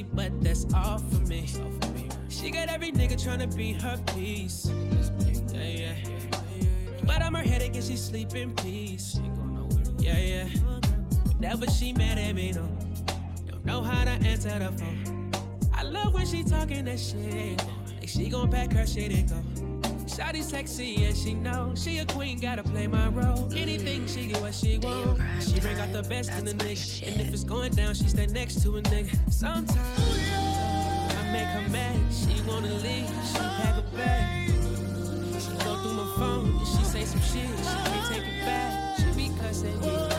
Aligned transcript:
but 0.00 0.32
that's 0.42 0.66
all 0.74 0.98
for 0.98 1.20
me. 1.26 1.46
She 2.30 2.50
got 2.50 2.70
every 2.70 2.92
nigga 2.92 3.12
tryna 3.12 3.54
be 3.54 3.74
her 3.74 3.98
piece. 4.14 4.70
Yeah, 5.52 5.62
yeah. 5.62 5.94
But 7.04 7.20
I'm 7.20 7.34
her 7.34 7.42
headache 7.42 7.74
and 7.74 7.84
she 7.84 7.96
sleep 7.96 8.34
in 8.34 8.54
peace. 8.54 9.20
Yeah, 9.98 10.18
yeah. 10.18 10.48
Never 11.38 11.66
she 11.66 11.92
mad 11.92 12.16
at 12.18 12.34
me, 12.34 12.52
no. 12.52 12.66
Don't 13.46 13.64
know 13.66 13.82
how 13.82 14.04
to 14.04 14.10
answer 14.10 14.58
the 14.58 14.72
phone. 14.72 15.30
I 15.74 15.82
love 15.82 16.14
when 16.14 16.26
she 16.26 16.42
talking 16.42 16.86
that 16.86 16.98
shit. 16.98 17.62
Like 18.00 18.08
she 18.08 18.30
gon' 18.30 18.50
pack 18.50 18.72
her 18.72 18.86
shit 18.86 19.12
and 19.12 19.28
go. 19.28 19.61
Shawty 20.22 20.42
sexy 20.44 21.04
and 21.04 21.16
she 21.16 21.34
know 21.34 21.72
she 21.74 21.98
a 21.98 22.06
queen, 22.06 22.38
gotta 22.38 22.62
play 22.62 22.86
my 22.86 23.08
role. 23.08 23.52
Anything 23.56 24.06
she 24.06 24.28
get 24.28 24.40
what 24.40 24.54
she 24.54 24.78
want. 24.78 25.20
She 25.40 25.58
bring 25.58 25.80
out 25.80 25.92
the 25.92 26.04
best 26.04 26.30
in 26.38 26.44
the 26.44 26.54
nigga, 26.54 27.08
and 27.08 27.20
if 27.20 27.32
it's 27.32 27.42
going 27.42 27.72
down, 27.72 27.92
she 27.94 28.08
stay 28.08 28.26
next 28.26 28.62
to 28.62 28.76
a 28.76 28.82
nigga. 28.82 29.18
Sometimes 29.32 29.76
I 29.76 31.32
make 31.32 31.48
her 31.48 31.68
mad, 31.70 31.98
she 32.12 32.40
wanna 32.42 32.72
leave, 32.72 33.08
she 33.32 33.38
pack 33.38 33.78
a 33.78 33.96
bag. 33.96 34.50
She 35.40 35.50
go 35.64 35.82
through 35.82 35.94
my 35.94 36.14
phone 36.16 36.56
and 36.56 36.66
she 36.68 36.84
say 36.84 37.04
some 37.04 37.20
shit, 37.20 37.48
she 37.58 37.90
can't 37.90 38.14
take 38.14 38.22
it 38.22 38.44
back. 38.46 38.98
She 38.98 39.06
be 39.16 39.36
cussing 39.40 39.80
me 39.80 40.11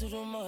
to 0.00 0.08
do 0.08 0.24
more 0.24 0.39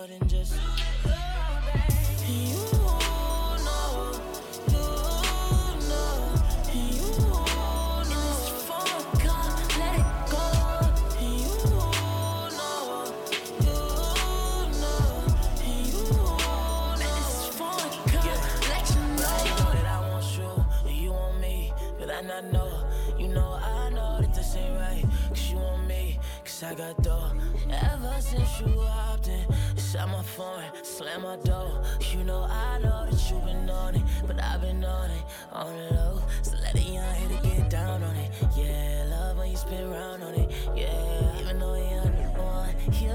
I've 34.85 34.89
on 34.89 35.11
it, 35.11 35.25
on 35.53 35.77
the 35.77 35.95
low. 35.95 36.23
So 36.43 36.57
let 36.63 36.75
it 36.75 36.87
young 36.87 37.29
to 37.29 37.49
get 37.49 37.71
down 37.71 38.03
on 38.03 38.17
it. 38.17 38.31
Yeah, 38.57 39.05
love 39.09 39.39
when 39.39 39.51
you 39.51 39.57
spin 39.57 39.91
round 39.91 40.23
on 40.23 40.35
it. 40.35 40.51
Yeah, 40.77 41.41
even 41.41 41.59
though 41.59 41.75
you're 41.75 42.03
the 42.03 42.41
one, 42.41 42.75
you. 43.01 43.13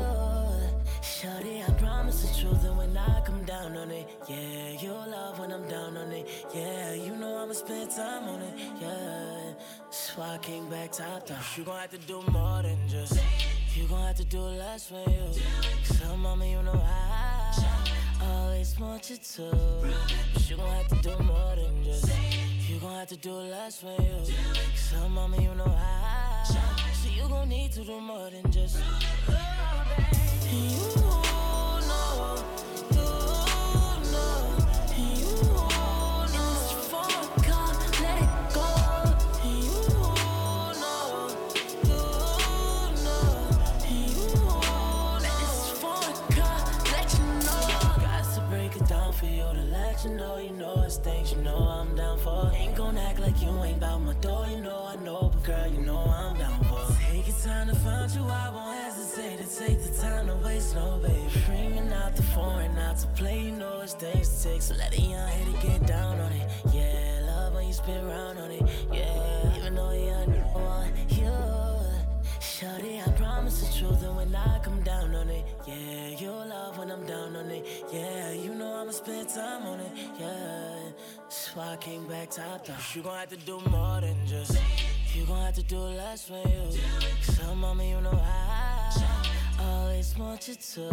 Shorty, 1.02 1.64
I 1.64 1.72
promise 1.74 2.22
the 2.22 2.42
truth, 2.42 2.64
and 2.64 2.78
when 2.78 2.96
I 2.96 3.22
come 3.22 3.44
down 3.44 3.76
on 3.76 3.92
it, 3.92 4.08
yeah, 4.30 4.80
you'll 4.80 5.10
love 5.10 5.40
when 5.40 5.52
I'm 5.52 5.68
down 5.68 5.98
on 5.98 6.12
it. 6.12 6.28
Yeah, 6.54 6.94
you 6.94 7.16
know 7.16 7.38
I'ma 7.38 7.54
spend 7.54 7.92
time 7.92 8.28
on 8.30 8.42
it. 8.42 8.54
Yeah, 8.80 9.54
that's 9.84 10.16
why 10.16 10.36
I 10.36 10.38
came 10.38 10.70
back 10.70 10.92
top 10.92 11.26
down. 11.26 11.40
You 11.58 11.64
gon' 11.64 11.80
have 11.80 11.92
to 11.92 11.98
do 11.98 12.22
more 12.32 12.62
than 12.62 12.78
just. 12.88 13.20
You 13.76 13.88
gon' 13.88 14.06
have 14.06 14.16
to 14.18 14.26
do 14.26 14.40
less 14.40 14.88
for 14.88 15.04
you. 15.10 15.34
So, 15.84 16.16
mama, 16.18 16.46
you 16.46 16.62
know 16.62 16.82
I 16.86 17.97
always 18.22 18.80
want 18.80 19.10
you 19.10 19.18
to. 19.18 19.52
But 20.34 20.50
you 20.50 20.58
gon' 20.58 20.70
have 20.70 20.88
to 20.88 20.96
do 21.02 21.24
more 21.24 21.56
than 21.56 21.84
just. 21.84 22.12
You 22.68 22.80
gon' 22.80 22.96
have 22.96 23.08
to 23.10 23.18
do 23.18 23.32
less 23.32 23.80
for 23.80 23.96
you. 24.02 24.34
So, 24.76 25.10
mama, 25.10 25.38
you 25.42 25.54
know 25.56 25.76
I. 25.78 26.44
So, 26.46 27.10
you 27.10 27.28
gon' 27.28 27.50
need 27.50 27.72
to 27.74 27.84
do 27.84 28.00
more 28.00 28.30
than 28.30 28.52
just. 28.52 28.78
You 30.52 31.27
time 79.38 79.68
on 79.68 79.80
it. 79.80 79.92
Yeah, 80.20 80.92
that's 81.24 81.56
why 81.56 81.74
I 81.74 81.78
came 81.78 82.08
back 82.08 82.32
top 82.32 82.66
down. 82.66 82.78
You 82.94 83.02
gon' 83.04 83.20
have 83.20 83.30
to 83.30 83.38
do 83.38 83.60
more 83.70 84.02
than 84.02 84.18
just. 84.26 84.58
You 85.14 85.26
gon' 85.26 85.46
have 85.46 85.56
to 85.56 85.64
do 85.64 85.78
less 85.78 86.28
for 86.28 86.42
you. 86.54 86.64
So, 87.22 87.56
mama, 87.56 87.84
you 87.84 88.02
know 88.02 88.20
I 88.20 88.90
always 89.60 90.18
want 90.18 90.48
you 90.48 90.56
to. 90.56 90.84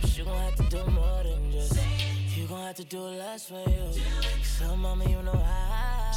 But 0.00 0.16
you 0.16 0.24
gon' 0.24 0.42
have 0.46 0.56
to 0.56 0.66
do 0.76 0.82
more 0.90 1.22
than 1.24 1.50
just. 1.50 1.78
You 2.36 2.46
gon' 2.46 2.66
have 2.66 2.76
to 2.76 2.84
do 2.84 3.00
less 3.00 3.48
for 3.48 3.64
you. 3.68 3.86
So, 4.42 4.76
mama, 4.76 5.04
you 5.04 5.22
know 5.22 5.42
I. 5.44 6.12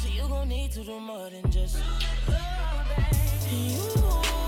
So, 0.00 0.08
you 0.08 0.28
gon' 0.28 0.48
need 0.48 0.72
to 0.72 0.82
do 0.82 0.98
more 0.98 1.30
than 1.30 1.48
just. 1.50 1.76
Oh, 2.28 2.84
you 3.50 4.47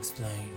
explain. 0.00 0.56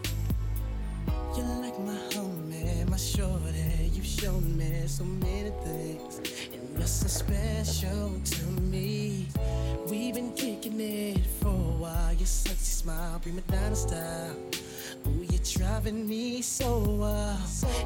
You're 1.35 1.45
like 1.59 1.77
my 1.79 1.99
homie, 2.11 2.89
my 2.89 2.95
shorty. 2.95 3.91
You've 3.91 4.05
shown 4.05 4.57
me 4.57 4.87
so 4.87 5.03
many 5.03 5.51
things, 5.65 6.21
and 6.53 6.77
you're 6.77 6.87
so 6.87 7.07
special 7.07 8.21
to 8.23 8.45
me. 8.71 9.27
We've 9.89 10.15
been 10.15 10.31
kicking 10.31 10.79
it 10.79 11.25
for 11.41 11.49
a 11.49 11.75
while. 11.83 12.13
Your 12.13 12.25
sexy 12.25 12.83
smile, 12.83 13.19
prima 13.21 13.41
donna 13.41 13.75
style. 13.75 14.37
Ooh, 15.07 15.25
you're 15.29 15.47
driving 15.57 16.07
me 16.07 16.41
so 16.41 16.79
wild. 16.79 17.37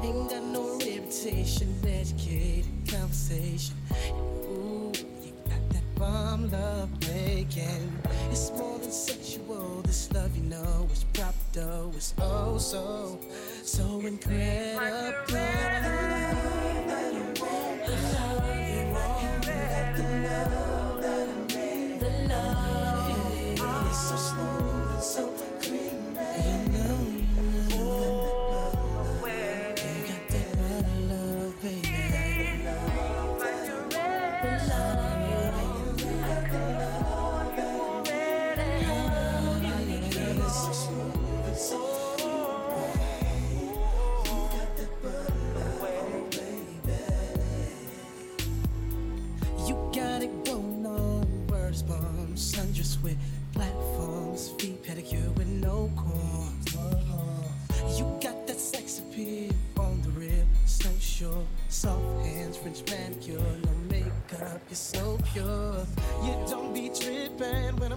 Ain't 0.04 0.30
got 0.30 0.44
no 0.44 0.78
reputation, 0.78 1.74
educated 1.88 2.68
conversation. 2.88 3.76
Ooh, 4.12 4.92
you 5.24 5.34
got 5.50 5.70
that 5.72 5.96
bomb 5.96 6.52
love 6.52 6.92
making. 7.10 7.92
It's 8.30 8.52
more 8.52 8.78
than 8.78 8.92
sexual, 8.92 9.82
this 9.82 10.12
love 10.14 10.38
you 10.38 10.44
know 10.44 10.88
is 10.92 11.04
proper 11.14 11.37
though 11.58 11.92
it's 11.96 12.14
oh 12.20 12.60
so 12.60 13.18
so 13.64 14.00
incredible. 14.02 15.77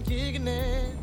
I'm 0.00 0.06
kicking 0.06 0.48
it. 0.48 0.96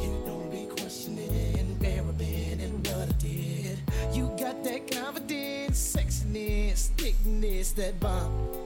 You 0.00 0.22
don't 0.24 0.50
be 0.50 0.64
questioning, 0.64 1.76
marrying 1.78 2.58
and 2.58 2.86
what 2.86 3.08
I 3.08 3.12
did. 3.18 3.78
You 4.14 4.28
got 4.38 4.64
that 4.64 4.90
confidence, 4.90 5.94
sexiness, 5.94 6.88
thickness, 6.96 7.72
that 7.72 8.00
bomb. 8.00 8.59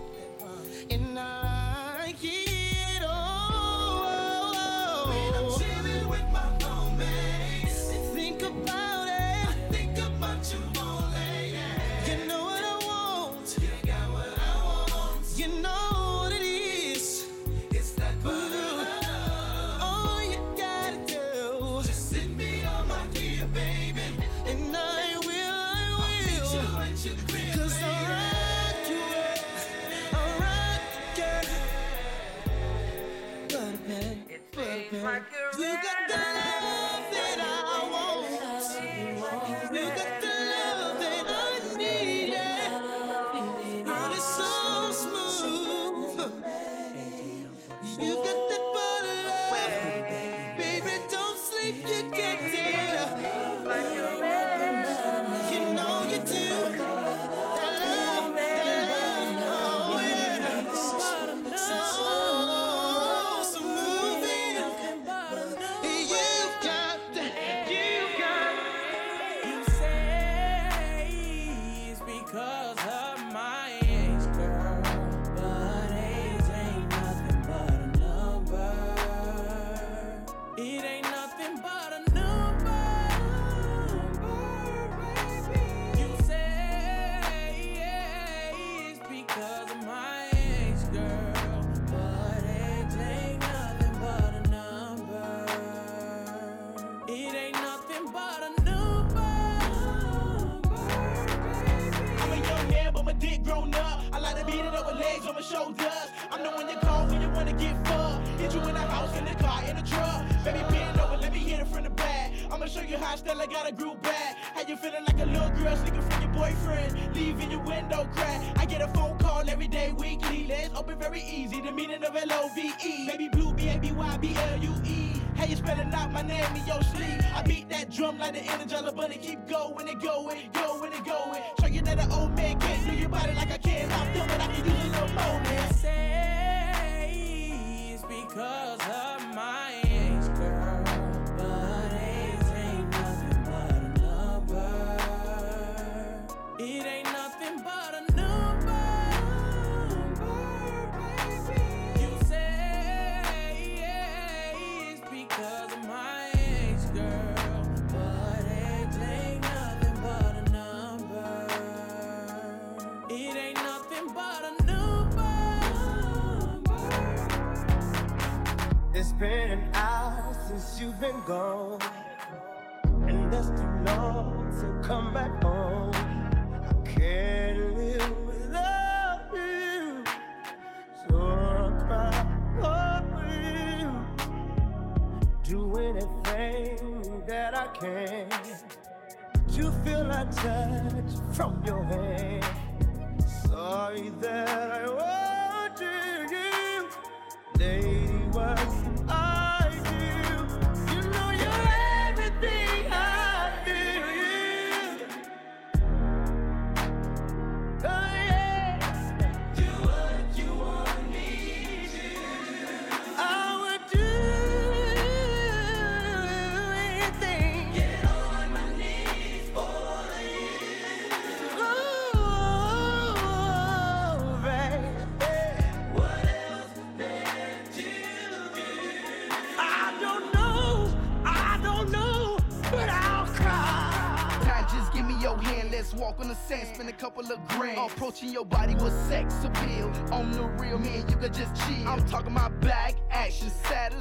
Couple 237.29 237.85
of. 237.85 237.93
Approaching 237.93 238.31
your 238.31 238.45
body 238.45 238.75
with 238.75 238.93
sex 239.09 239.45
appeal. 239.45 239.93
On 240.13 240.31
the 240.33 240.43
real, 240.43 240.79
man, 240.79 241.09
you 241.09 241.17
could 241.17 241.33
just 241.33 241.55
chill. 241.67 241.89
I'm 241.89 242.05
talking 242.07 242.33
my 242.33 242.49
back 242.49 242.95
action, 243.11 243.51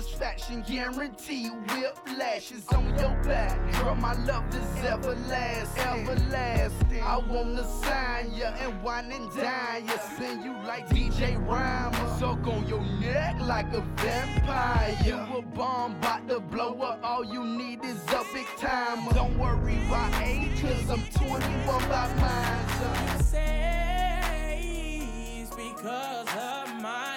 satisfaction, 0.03 0.63
guarantee. 0.67 1.49
Whip 1.49 1.97
lashes 2.17 2.67
on 2.69 2.87
your 2.99 3.15
back. 3.23 3.57
Girl, 3.73 3.95
my 3.95 4.13
love 4.25 4.43
is 4.53 4.83
everlasting. 4.83 6.07
Everlasting. 6.07 7.01
I 7.01 7.17
wanna 7.17 7.63
sign 7.63 8.33
ya 8.33 8.53
and 8.59 8.81
wine 8.83 9.11
and 9.11 9.29
dine 9.35 9.85
ya. 9.87 9.97
Send 10.17 10.43
you 10.43 10.53
like 10.67 10.87
DJ 10.89 11.35
Rhymer. 11.47 12.19
Suck 12.19 12.45
on 12.47 12.67
your 12.67 12.81
neck 12.99 13.39
like 13.41 13.73
a 13.73 13.81
vampire. 13.97 14.97
You 15.05 15.15
a 15.15 15.41
bomb, 15.41 15.99
bout 16.01 16.27
to 16.27 16.39
blow 16.39 16.81
up. 16.81 16.99
All 17.03 17.23
you 17.23 17.43
need 17.45 17.83
is 17.85 18.03
a 18.09 18.23
big 18.33 18.47
time. 18.57 19.07
Don't 19.13 19.37
worry 19.37 19.77
about 19.87 20.21
age, 20.21 20.61
cause 20.61 20.89
I'm 20.89 21.03
21 21.27 21.89
by 21.89 22.13
mine. 22.19 22.67
So. 22.79 22.87
You 23.13 23.23
say 23.23 24.99
it's 25.41 25.55
because 25.55 26.27
of 26.27 26.81
my 26.81 27.12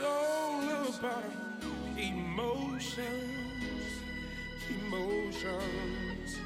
it's 0.00 0.06
all 0.06 0.62
about 0.98 1.24
emotions, 1.98 3.02
emotions, 4.68 6.36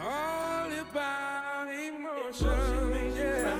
all 0.00 0.70
about 0.90 1.68
emotions, 1.70 3.16
yeah. 3.16 3.56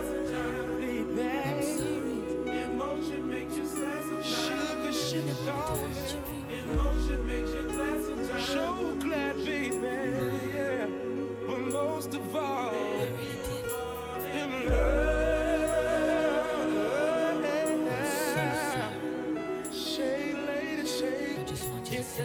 Baby, 1.15 2.61
emotion 2.63 3.29
makes 3.31 3.57
you. 3.57 3.67
Sugar, 4.23 4.93
sugar, 4.93 5.37
darling. 5.47 6.02
The 22.15 22.25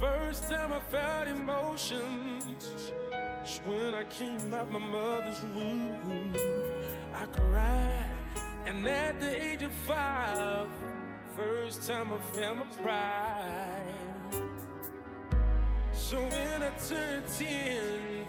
first 0.00 0.50
time 0.50 0.72
I 0.72 0.80
felt 0.90 1.28
emotions 1.28 2.64
was 3.12 3.60
when 3.64 3.94
I 3.94 4.02
came 4.10 4.52
out 4.52 4.72
my 4.72 4.80
mother's 4.80 5.40
womb. 5.54 6.34
I 7.14 7.26
cried, 7.26 8.10
and 8.66 8.84
at 8.88 9.20
the 9.20 9.40
age 9.40 9.62
of 9.62 9.70
five, 9.70 10.66
first 11.36 11.86
time 11.86 12.12
I 12.12 12.18
felt 12.34 12.56
my 12.56 12.66
pride. 12.82 13.94
So 15.92 16.16
when 16.18 16.62
I 16.64 16.70
turned 16.88 17.28
ten, 17.38 18.26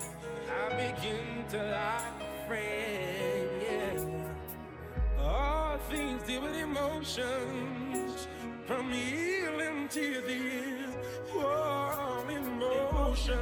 I 0.52 0.70
began 0.70 1.48
to 1.50 1.58
like 1.58 2.19
a 2.19 2.19
friend. 2.50 3.50
Yeah. 3.62 5.24
All 5.24 5.78
things 5.90 6.24
deal 6.24 6.42
with 6.42 6.56
emotions, 6.56 8.28
from 8.66 8.92
healing 8.92 9.88
to 9.90 10.22
the 10.28 10.34
end. 10.34 10.94
Whoa, 11.32 12.26
emotion. 12.28 13.38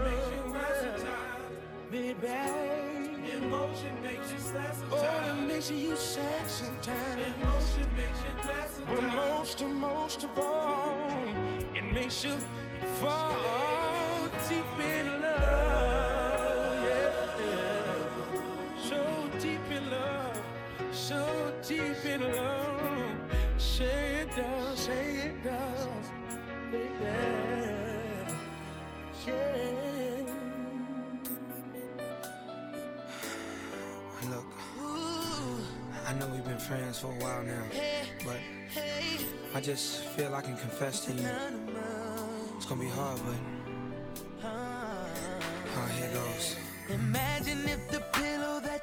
Baby, 1.90 2.28
emotion 3.38 3.94
makes 4.04 4.30
you 4.34 4.40
sad 4.40 4.76
sometimes. 4.76 4.92
Oh, 4.92 5.42
it 5.42 5.48
makes 5.48 5.72
you 5.72 5.96
sad 5.96 6.50
sometimes. 6.50 7.22
Emotion 7.42 7.88
makes 7.96 8.20
you 8.26 8.34
glad 8.44 8.70
sometimes. 8.70 9.02
But 9.02 9.04
most 9.16 9.64
most 9.66 10.24
of 10.26 10.38
all, 10.38 11.24
it 11.74 11.86
makes 11.94 12.26
you 12.26 12.36
fall 13.00 14.28
deep 14.50 14.80
in 14.80 15.17
in 22.22 22.36
love. 22.36 23.12
Say 23.58 24.22
it 24.22 24.36
down, 24.36 24.78
say 24.78 25.18
it 25.28 25.44
baby. 26.72 26.88
Yeah. 29.26 29.58
Look, 34.30 34.46
I 36.08 36.14
know 36.14 36.28
we've 36.28 36.44
been 36.44 36.58
friends 36.58 37.00
for 37.00 37.08
a 37.08 37.20
while 37.24 37.44
now, 37.44 37.64
but 38.26 38.40
I 39.56 39.62
just 39.62 40.04
feel 40.16 40.34
I 40.34 40.42
can 40.42 40.58
confess 40.58 41.06
to 41.06 41.14
you. 41.14 41.28
It's 42.56 42.66
gonna 42.66 42.82
be 42.82 42.90
hard, 42.90 43.20
but 43.26 44.48
uh, 44.48 45.88
here 46.00 46.10
goes. 46.14 46.56
Imagine 46.90 47.68
if 47.68 47.92
the 47.92 48.00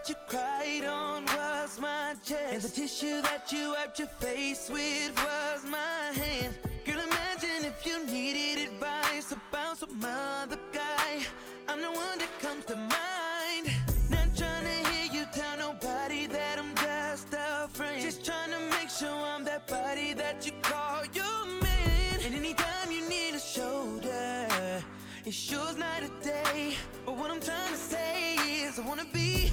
you 0.08 0.14
cried 0.28 0.84
on 0.84 1.24
was 1.24 1.80
my 1.80 2.14
chest, 2.24 2.52
and 2.52 2.62
the 2.62 2.68
tissue 2.68 3.22
that 3.22 3.50
you 3.50 3.70
wiped 3.70 3.98
your 3.98 4.08
face 4.08 4.68
with 4.68 5.12
was 5.16 5.64
my 5.64 6.12
hand. 6.20 6.54
Girl, 6.84 7.00
imagine 7.00 7.64
if 7.64 7.86
you 7.86 8.04
needed 8.06 8.68
advice 8.68 9.32
about 9.32 9.78
some 9.78 10.04
other 10.04 10.58
guy. 10.72 11.24
I'm 11.68 11.80
the 11.80 11.90
one 11.90 12.18
that 12.18 12.28
comes 12.40 12.66
to 12.66 12.76
mind. 12.76 13.70
Not 14.10 14.36
trying 14.36 14.64
to 14.64 14.90
hear 14.90 15.06
you 15.12 15.24
tell 15.32 15.56
nobody 15.56 16.26
that 16.26 16.58
I'm 16.58 16.74
just 16.74 17.32
a 17.32 17.68
friend. 17.72 18.02
Just 18.02 18.24
trying 18.24 18.50
to 18.50 18.60
make 18.76 18.90
sure 18.90 19.08
I'm 19.08 19.44
that 19.44 19.66
body 19.66 20.12
that 20.14 20.44
you 20.44 20.52
call 20.60 21.04
your 21.14 21.46
man. 21.62 22.20
And 22.24 22.34
anytime 22.34 22.90
you 22.90 23.08
need 23.08 23.34
a 23.34 23.40
shoulder, 23.40 24.82
it's 25.24 25.50
yours 25.50 25.78
night 25.78 26.02
or 26.02 26.22
day. 26.22 26.76
But 27.06 27.16
what 27.16 27.30
I'm 27.30 27.40
trying 27.40 27.72
to 27.72 27.78
say 27.78 28.34
is, 28.64 28.78
I 28.78 28.86
wanna 28.86 29.06
be 29.12 29.50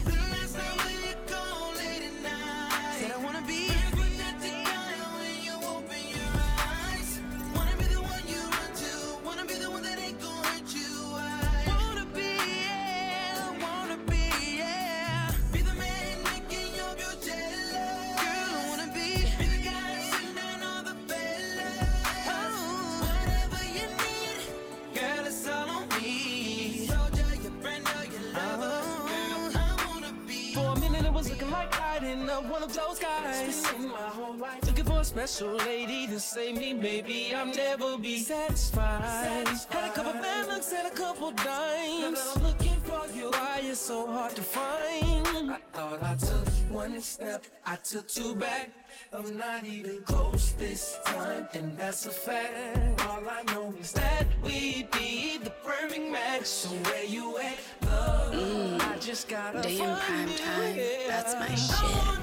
special 35.27 35.55
lady 35.67 36.07
to 36.07 36.19
save 36.19 36.57
me. 36.57 36.73
Maybe 36.73 37.31
I'll 37.35 37.45
never 37.45 37.95
be 37.97 38.17
satisfied. 38.17 39.03
satisfied. 39.03 39.75
Had 39.77 39.91
a 39.91 39.93
couple 39.93 40.13
bad 40.13 40.47
looks 40.47 40.73
and 40.73 40.87
a 40.87 40.89
couple 40.89 41.31
dimes. 41.31 42.17
Now 42.17 42.33
I'm 42.35 42.43
looking 42.43 42.79
for 42.81 43.05
you. 43.15 43.29
Why 43.29 43.61
it's 43.63 43.79
so 43.79 44.07
hard 44.07 44.35
to 44.35 44.41
find? 44.41 45.51
I 45.51 45.59
thought 45.73 46.01
I 46.01 46.15
took 46.15 46.47
one 46.71 46.99
step, 47.01 47.45
I 47.65 47.75
took 47.75 48.07
two 48.07 48.33
back. 48.35 48.71
I'm 49.13 49.37
not 49.37 49.63
even 49.63 50.01
close 50.03 50.53
this 50.53 50.97
time, 51.05 51.47
and 51.53 51.77
that's 51.77 52.05
a 52.07 52.11
fact. 52.11 53.01
All 53.07 53.23
I 53.29 53.43
know 53.53 53.73
is 53.79 53.91
that 53.91 54.25
we 54.43 54.87
be 54.91 55.37
the 55.37 55.51
perfect 55.63 56.11
match. 56.11 56.45
So 56.45 56.69
where 56.69 57.03
you 57.03 57.37
at, 57.37 57.57
love? 57.85 58.33
Mm. 58.33 58.81
I 58.81 58.97
just 58.97 59.27
gotta 59.27 59.61
Damn 59.61 59.99
prime 59.99 60.29
time. 60.29 60.77
That's 61.07 61.35
my 61.35 61.53
shit. 61.55 62.21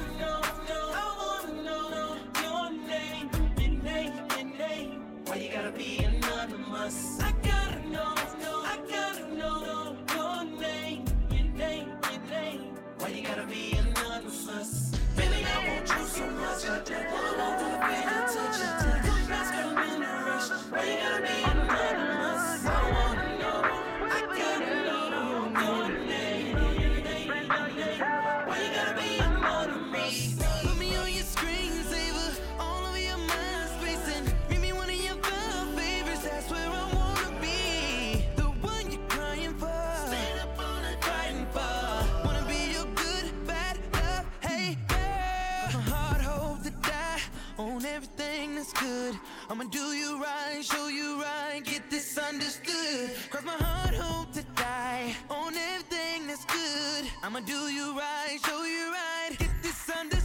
gotta 5.59 5.73
be 5.73 5.99
anonymous. 6.05 7.21
I 7.21 7.38
I'ma 48.81 49.65
do 49.65 49.93
you 49.93 50.23
right, 50.23 50.63
show 50.63 50.87
you 50.87 51.21
right, 51.21 51.61
get 51.65 51.91
this 51.91 52.17
understood. 52.17 53.11
Cross 53.29 53.45
my 53.45 53.53
heart, 53.53 53.95
hope 53.95 54.33
to 54.35 54.43
die 54.55 55.17
on 55.29 55.57
everything 55.57 56.29
that's 56.29 56.45
good. 56.45 57.11
I'ma 57.25 57.41
do 57.41 57.69
you 57.73 57.99
right, 57.99 58.39
show 58.47 58.63
you 58.63 58.93
right, 58.93 59.37
get 59.37 59.51
this 59.63 59.91
understood. 59.91 60.18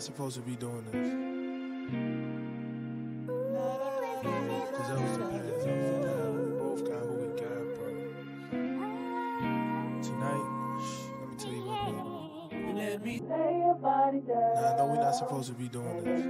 not 0.00 0.04
supposed 0.06 0.36
to 0.36 0.40
be 0.40 0.56
doing 0.56 0.82
this. 0.92 0.94
Cause 4.72 4.88
that 4.88 4.98
was 4.98 5.12
the 5.18 5.24
past. 5.26 5.66
Now 5.66 6.30
we 6.30 6.42
both 6.58 6.82
got 6.88 7.02
we 7.06 7.26
got, 7.36 7.64
bro. 7.76 7.88
Tonight, 10.02 10.46
let 11.20 11.28
me 11.28 11.36
tell 11.36 11.52
you 11.52 11.64
what. 11.66 12.74
Let 12.76 13.04
me. 13.04 13.14
I 13.28 14.76
know 14.78 14.86
we're 14.88 15.02
not 15.04 15.14
supposed 15.16 15.48
to 15.48 15.54
be 15.54 15.68
doing 15.68 16.04
this. 16.04 16.29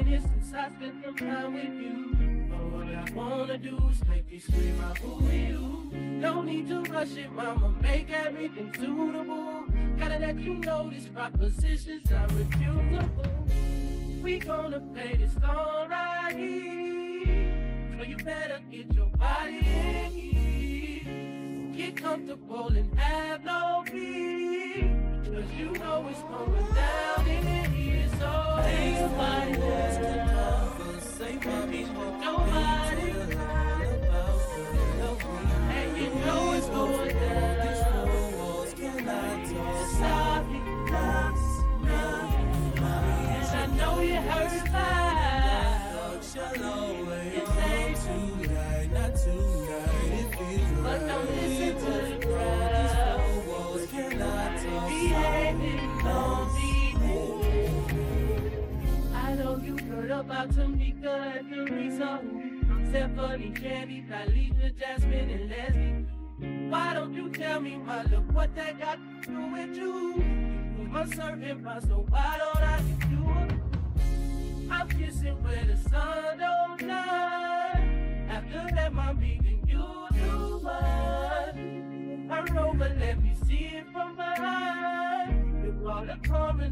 since 0.00 0.54
I 0.54 0.70
spent 0.70 1.04
some 1.04 1.16
time 1.16 1.54
with 1.54 1.64
you. 1.64 2.48
But 2.50 2.64
what 2.72 2.88
I 2.88 3.12
wanna 3.14 3.58
do 3.58 3.76
is 3.90 4.02
make 4.08 4.30
you 4.30 4.40
scream 4.40 4.80
out 4.80 4.98
for 4.98 5.22
you. 5.32 5.90
No 5.92 6.40
need 6.42 6.68
to 6.68 6.82
rush 6.84 7.16
it, 7.16 7.30
mama, 7.32 7.74
make 7.82 8.10
everything 8.10 8.72
suitable. 8.74 9.64
Gotta 9.98 10.18
let 10.18 10.38
you 10.38 10.54
know 10.54 10.88
these 10.88 11.08
proposition's 11.08 12.10
are 12.10 12.26
refutable. 12.28 14.22
We 14.22 14.38
gonna 14.38 14.80
play 14.94 15.16
this 15.16 15.34
song 15.34 15.88
right 15.90 16.34
here. 16.36 17.98
So 17.98 18.04
you 18.04 18.16
better 18.16 18.60
get 18.70 18.92
your 18.94 19.08
body 19.08 19.58
in 19.58 20.10
here. 20.12 21.76
Get 21.76 21.96
comfortable 21.96 22.68
and 22.68 22.98
have 22.98 23.44
no 23.44 23.84
fear. 23.86 24.88
Cause 25.24 25.52
you 25.58 25.72
know 25.72 26.06
it's 26.08 26.22
going 26.22 26.74
down 26.74 27.28
in 27.28 27.46
here 27.46 27.61
know 28.22 28.52
you 35.96 36.08
know 36.24 36.52
it's 36.52 36.68
going 36.68 37.08
down. 37.08 37.52
These 46.72 47.01
about 60.32 60.48
Tamika 60.48 61.38
and 61.38 61.68
Teresa. 61.68 62.20
Stephanie, 62.88 63.50
Candy, 63.50 64.02
Talita, 64.08 64.72
Jasmine, 64.78 65.30
and 65.30 65.50
Leslie. 65.50 66.70
Why 66.70 66.94
don't 66.94 67.12
you 67.12 67.28
tell 67.28 67.60
me, 67.60 67.76
my 67.76 68.02
look, 68.04 68.32
what 68.32 68.54
that 68.56 68.78
got 68.80 68.98
to 69.22 69.28
do 69.28 69.52
with 69.52 69.76
you? 69.76 70.24
You 70.78 70.88
my 70.88 71.04
serving 71.04 71.62
pie, 71.62 71.80
so 71.80 72.06
why 72.08 72.38
don't 72.38 72.64
I 72.64 72.80
you 73.10 73.30
up? 73.30 73.52
I'm 74.70 74.88
kissing 74.88 75.42
where 75.42 75.64
the 75.66 75.76
sun 75.90 76.38
don't 76.38 76.80
shine. 76.80 78.26
After 78.30 78.74
that, 78.74 78.92
my 78.94 79.12
vegan, 79.12 79.60
you 79.68 80.06
do 80.14 80.58
what? 80.62 81.54
Hurry 82.30 82.58
over, 82.58 82.96
let 82.98 83.22
me 83.22 83.34
see 83.46 83.64
it 83.76 83.84
from 83.92 84.16
behind. 84.16 84.31
Call 85.92 86.06
the 86.06 86.16
coroner 86.26 86.70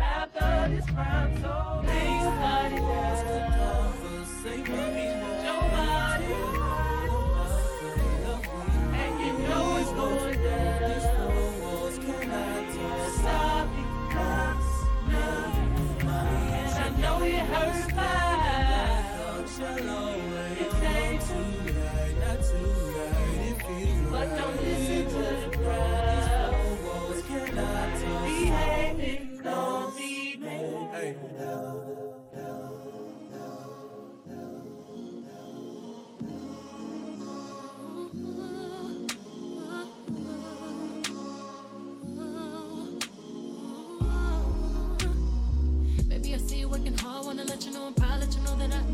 after 0.00 0.74
this 0.74 0.86
crime, 0.86 1.40
so 1.40 1.84
ain't 1.88 2.24
nobody 2.24 2.78
that's 2.80 3.22
to 3.22 3.38
cover. 3.54 4.24
Say, 4.42 4.58
mommy, 4.58 5.06
nobody. 5.46 6.32
And 6.34 6.55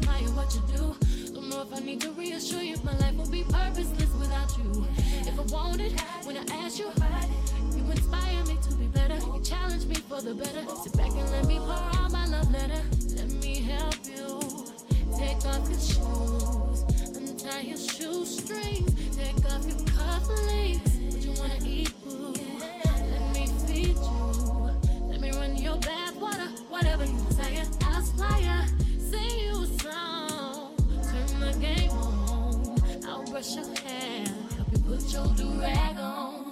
admire 0.03 0.29
what 0.35 0.55
you 0.55 0.63
do. 0.77 1.33
Don't 1.33 1.49
know 1.49 1.63
if 1.63 1.73
I 1.75 1.81
need 1.81 2.01
to 2.01 2.11
reassure 2.13 2.63
you. 2.63 2.77
My 2.85 2.97
life 2.99 3.15
will 3.17 3.31
be 3.31 3.45
purposeless 3.45 4.13
without 4.19 4.57
you. 4.59 4.87
If 5.27 5.39
I 5.39 5.43
want 5.55 5.81
it, 5.81 5.93
when 6.25 6.37
I 6.37 6.45
ask 6.65 6.79
you, 6.79 6.91
you 7.77 7.91
inspire 7.91 8.45
me 8.47 8.59
to 8.69 8.75
be 8.75 8.87
better. 8.87 9.15
You 9.15 9.41
challenge 9.45 9.87
me 9.87 9.95
for 9.95 10.21
the 10.21 10.35
better. 10.35 10.65
Sit 10.83 10.97
back 10.97 11.11
and 11.11 11.31
let 11.31 11.47
me 11.47 11.59
pour 11.59 11.73
out 11.73 12.11
my 12.11 12.27
love 12.27 12.51
letter. 12.53 12.83
Let 13.17 13.31
me 13.43 13.61
help 13.61 13.97
you. 14.07 14.41
Take 15.17 15.45
off 15.47 15.69
your 15.69 15.81
shoes. 15.81 16.83
Untie 17.17 17.61
your 17.61 17.79
shoestrings. 17.79 19.17
Take 19.17 19.45
off 19.53 19.67
your 19.67 19.79
cufflinks. 19.95 21.13
What 21.13 21.23
you 21.23 21.33
wanna 21.39 21.59
eat, 21.65 21.93
boo? 22.05 22.35
Let 22.85 23.35
me 23.35 23.47
feed 23.67 23.97
you. 23.97 24.71
Let 25.09 25.21
me 25.21 25.31
run 25.31 25.57
your 25.57 25.77
bath 25.79 26.17
water, 26.17 26.49
whatever 26.69 27.05
you 27.05 27.17
desire. 27.29 27.65
I'll 27.85 28.03
supply 28.03 28.39
ya. 28.39 28.65
Sing 28.99 29.39
you 29.39 29.62
game 31.63 31.91
on. 31.91 32.77
I'll 33.07 33.25
brush 33.25 33.55
your 33.55 33.65
hair, 33.65 34.27
help 34.57 34.73
you 34.73 34.79
put 34.79 35.13
your 35.13 35.27
do-rag 35.37 35.97
on. 35.97 36.52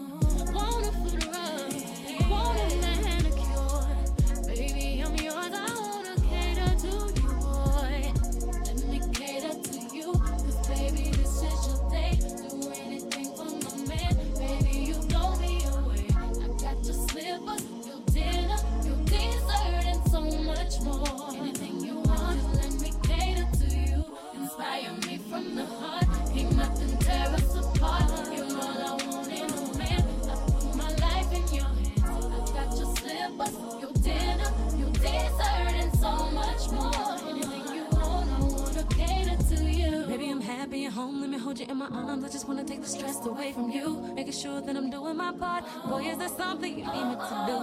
Home. 41.00 41.20
Let 41.20 41.30
me 41.30 41.38
hold 41.38 41.58
you 41.58 41.66
in 41.66 41.78
my 41.78 41.86
arms. 41.86 42.24
I 42.24 42.28
just 42.28 42.46
wanna 42.48 42.64
take 42.64 42.82
the 42.82 42.92
stress 42.96 43.24
away 43.24 43.52
from 43.52 43.70
you. 43.70 43.86
Making 44.14 44.32
sure 44.32 44.60
that 44.60 44.76
I'm 44.76 44.90
doing 44.90 45.16
my 45.16 45.32
part. 45.32 45.64
Boy, 45.88 46.02
is 46.10 46.18
there 46.18 46.34
something 46.42 46.72
you 46.78 46.86
need 46.94 47.06
me 47.12 47.16
to 47.30 47.36
do? 47.50 47.60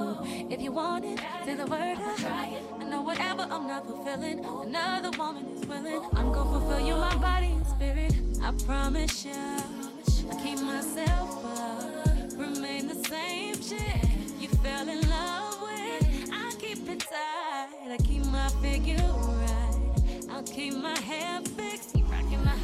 If 0.54 0.60
you 0.66 0.72
want 0.72 1.06
it, 1.06 1.20
say 1.46 1.56
the 1.62 1.68
word. 1.74 1.98
It. 2.00 2.26
I 2.82 2.84
know 2.92 3.02
whatever 3.10 3.44
I'm 3.54 3.66
not 3.74 3.86
fulfilling, 3.86 4.38
another 4.68 5.12
woman 5.20 5.46
is 5.56 5.64
willing. 5.72 6.02
I'm 6.18 6.32
gonna 6.36 6.52
fulfill 6.54 6.84
you, 6.90 6.96
my 6.96 7.16
body 7.30 7.52
and 7.58 7.68
spirit. 7.76 8.14
I 8.48 8.50
promise 8.70 9.26
you. 9.26 9.46
I 10.32 10.36
keep 10.44 10.60
myself 10.74 11.30
up, 11.60 12.32
remain 12.46 12.88
the 12.94 13.00
same 13.14 13.56
shit 13.70 14.02
you 14.42 14.50
fell 14.64 14.88
in 14.96 15.02
love 15.18 15.62
with. 15.68 16.04
I 16.42 16.46
keep 16.64 16.90
it 16.94 17.02
tight. 17.12 17.92
I 17.96 17.98
keep 18.08 18.26
my 18.26 18.50
figure 18.66 19.10
right. 19.44 19.78
I'll 20.32 20.44
keep 20.44 20.74
my 20.76 20.98
hair 21.00 21.42
fixed. 21.58 22.07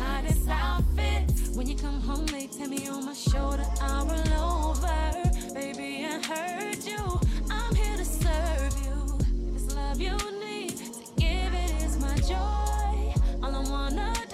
Hottest 0.03 0.49
outfits. 0.49 1.55
When 1.55 1.67
you 1.67 1.75
come 1.75 2.01
home, 2.01 2.25
they 2.27 2.47
tell 2.47 2.67
me 2.67 2.87
on 2.87 3.05
my 3.05 3.13
shoulder, 3.13 3.65
I'll 3.81 4.05
roll 4.05 4.71
over. 4.71 5.53
Baby, 5.53 6.05
I 6.05 6.19
heard 6.31 6.83
you. 6.83 7.19
I'm 7.49 7.75
here 7.75 7.97
to 7.97 8.05
serve 8.05 8.75
you. 8.85 9.17
This 9.53 9.75
love 9.75 10.01
you 10.01 10.17
need 10.39 10.77
to 10.77 10.85
give 11.17 11.53
it 11.63 11.71
is 11.83 11.97
my 11.99 12.15
joy. 12.17 13.13
All 13.43 13.55
I 13.55 13.63
wanna 13.69 14.13
do 14.29 14.32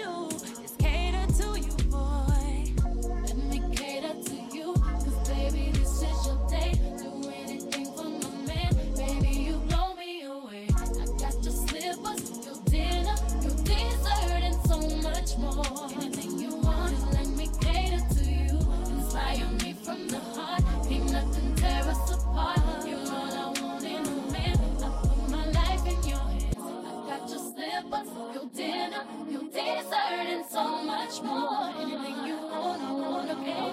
so 30.50 30.84
much 30.84 31.22
more. 31.22 31.70
Anything 31.80 32.26
you 32.26 32.38
want, 32.38 32.82
I 32.82 32.92
wanna 32.92 33.36
pay. 33.36 33.70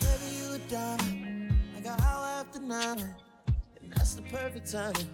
Baby, 0.00 0.28
you 0.38 0.54
a 0.54 0.58
diamond, 0.70 1.54
like 1.74 1.86
an 1.86 2.00
hour 2.00 2.26
after 2.40 2.60
nine, 2.60 3.14
and 3.82 3.92
that's 3.92 4.14
the 4.14 4.22
perfect 4.22 4.72
timing. 4.72 5.10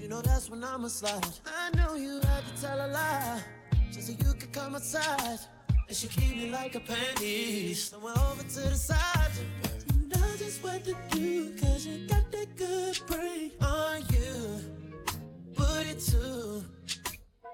You 0.00 0.08
know 0.08 0.20
that's 0.20 0.48
when 0.48 0.62
I'ma 0.62 0.88
slide. 0.88 1.26
I 1.44 1.76
know 1.76 1.96
you 1.96 2.20
had 2.20 2.42
to 2.46 2.62
tell 2.62 2.78
a 2.86 2.88
lie 2.88 3.42
just 3.90 4.06
so 4.06 4.12
you 4.12 4.34
could 4.34 4.52
come 4.52 4.76
outside. 4.76 5.40
And 5.88 5.96
she 5.96 6.06
keep 6.08 6.36
me 6.36 6.50
like 6.50 6.74
a 6.76 6.80
panty 6.80 7.74
somewhere 7.74 8.14
over 8.30 8.42
to 8.42 8.60
the 8.60 8.76
side. 8.76 9.32
You 9.88 10.08
know 10.08 10.36
just 10.38 10.62
what 10.62 10.84
to 10.84 10.94
do, 11.10 11.56
cause 11.56 11.84
you 11.84 12.06
got 12.06 12.30
that 12.30 12.56
good 12.56 13.00
brain 13.08 13.50
on 13.60 14.02
you. 14.12 14.60
Put 15.54 15.86
it 15.86 15.98
to 16.10 16.64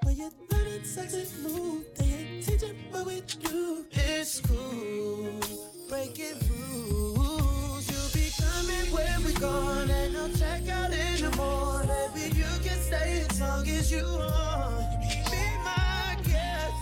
when 0.04 0.16
you're 0.16 0.30
learning 0.50 0.84
sexy 0.84 1.26
move, 1.42 1.84
they 1.96 2.42
teach 2.44 2.62
it 2.62 2.76
what 2.90 3.06
we 3.06 3.20
do. 3.20 3.84
It's 3.90 4.40
cool, 4.40 5.40
breaking 5.88 6.38
rules. 6.50 7.90
You'll 7.90 8.12
be 8.14 8.30
coming 8.40 8.92
where 8.92 9.18
we 9.24 9.32
going, 9.34 9.90
ain't 9.90 10.12
no 10.12 10.28
checkout 10.28 10.92
in 10.92 11.30
the 11.30 11.36
morning. 11.36 11.88
Baby, 12.14 12.36
you 12.36 12.50
can 12.64 12.78
stay 12.80 13.24
as 13.28 13.40
long 13.40 13.68
as 13.68 13.90
you 13.92 14.04
want. 14.04 15.00
Be 15.30 15.44
my 15.64 16.16
guest. 16.24 16.74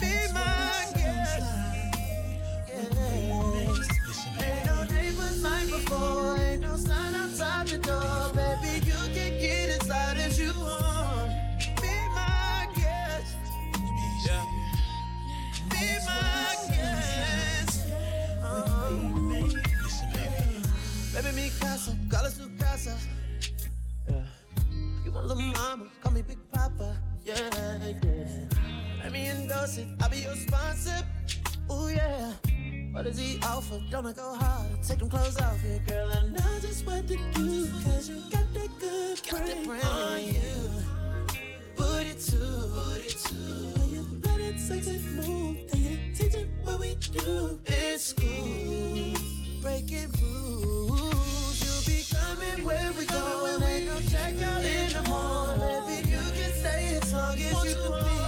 Be 0.00 0.14
my 0.32 0.84
guest. 0.94 1.46
Yeah. 2.68 4.44
Ain't 4.44 4.66
no 4.66 4.84
day 4.86 5.10
was 5.16 5.42
mine 5.42 5.66
before, 5.70 6.36
ain't 6.38 6.60
no 6.62 6.76
sign 6.76 7.14
outside 7.14 7.66
the 7.68 7.78
door. 7.78 8.30
Baby, 8.34 8.67
Baby, 21.18 21.34
mi 21.34 21.50
casa, 21.58 21.96
call 22.08 22.26
us 22.26 22.36
su 22.36 22.48
casa. 22.60 22.96
Yeah. 24.08 24.22
You 25.04 25.10
want 25.10 25.26
little 25.26 25.42
mama, 25.42 25.86
call 26.00 26.12
me 26.12 26.22
Big 26.22 26.38
Papa. 26.52 26.96
Yeah, 27.24 27.34
yeah. 28.04 29.02
Let 29.02 29.10
me 29.10 29.28
endorse 29.28 29.78
it, 29.78 29.88
I'll 30.00 30.08
be 30.10 30.18
your 30.18 30.36
sponsor. 30.36 31.04
Ooh, 31.72 31.88
yeah. 31.88 32.34
What 32.92 33.02
does 33.02 33.18
he 33.18 33.40
offer? 33.42 33.80
Don't 33.90 34.14
go 34.14 34.34
hard? 34.36 34.80
Take 34.86 35.00
them 35.00 35.10
clothes 35.10 35.36
off, 35.40 35.58
yeah, 35.66 35.78
girl. 35.88 36.08
And 36.10 36.36
I 36.38 36.40
know 36.40 36.60
just 36.60 36.86
what 36.86 37.08
to 37.08 37.16
do, 37.16 37.66
cause 37.82 38.08
you 38.08 38.22
got 38.30 38.54
that 38.54 38.70
good 38.78 39.20
brain 39.66 39.80
on 39.82 40.22
you. 40.22 40.70
Put 41.74 42.06
it 42.06 42.20
to, 42.30 42.36
put 42.76 43.04
it 43.04 43.18
to. 43.26 43.34
When 43.80 43.90
you 43.90 44.20
let 44.22 44.40
it 44.40 44.60
sexy 44.60 45.00
move, 45.16 45.68
then 45.68 45.82
you 45.82 46.14
teach 46.14 46.34
it 46.34 46.48
what 46.62 46.78
we 46.78 46.94
do. 46.94 47.58
It's 47.66 48.12
cool, 48.12 49.14
breaking 49.62 50.12
rules. 50.22 51.07
Coming 52.50 52.64
where 52.64 52.92
we 52.98 53.04
going. 53.06 53.62
Ain't 53.62 53.86
no 53.86 53.96
checkout 53.96 54.64
in 54.64 54.92
the 54.92 55.08
morning. 55.08 55.86
Baby, 55.86 56.10
you 56.10 56.18
can 56.18 56.52
stay 56.52 56.98
as 57.00 57.12
long 57.12 57.34
as 57.34 57.74
you 57.74 57.90
want. 57.90 58.27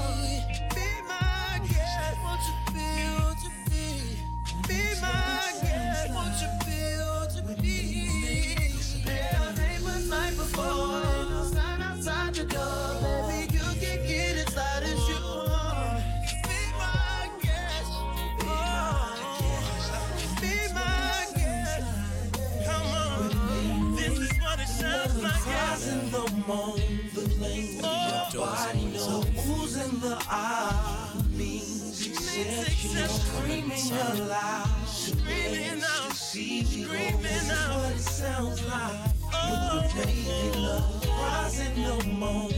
Exceptional. 32.84 33.08
Screaming 33.08 33.92
aloud, 34.20 34.88
screaming 34.88 35.82
out, 35.82 36.12
screaming 36.12 37.50
out. 37.50 37.82
What 37.82 37.92
it 37.92 38.00
sounds 38.00 38.64
like. 38.66 39.10
Oh, 39.32 39.88
baby 39.94 40.58
love, 40.58 41.06
rising 41.08 41.82
no 41.82 42.00
more. 42.18 42.48
The 42.48 42.56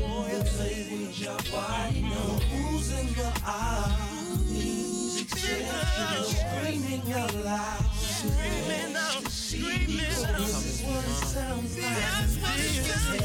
language 0.59 1.21
your 1.21 1.37
body 1.51 2.03
knows. 2.03 2.43
Who's 2.43 2.93
in 2.99 3.07
the 3.15 3.33
eye 3.45 3.97
means 4.49 5.21
exceptional. 5.23 6.25
Screaming 6.25 7.13
aloud, 7.13 7.85
screaming 7.95 8.97
out, 8.97 9.29
screaming 9.29 10.01
out. 10.01 10.39
This 10.39 10.65
is 10.65 10.83
what 10.87 11.05
it 11.05 11.27
sounds 11.27 11.79
like. 11.79 11.97
That's 11.97 12.37
what 12.37 12.59
it 12.59 12.85
sounds 12.85 13.21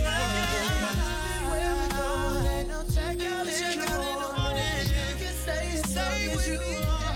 Where 1.51 1.73
we 1.75 1.87
going? 1.89 2.45
Ain't 2.47 3.77
no 3.77 4.16
stay 5.97 6.31
as 6.31 6.47
you 6.47 7.06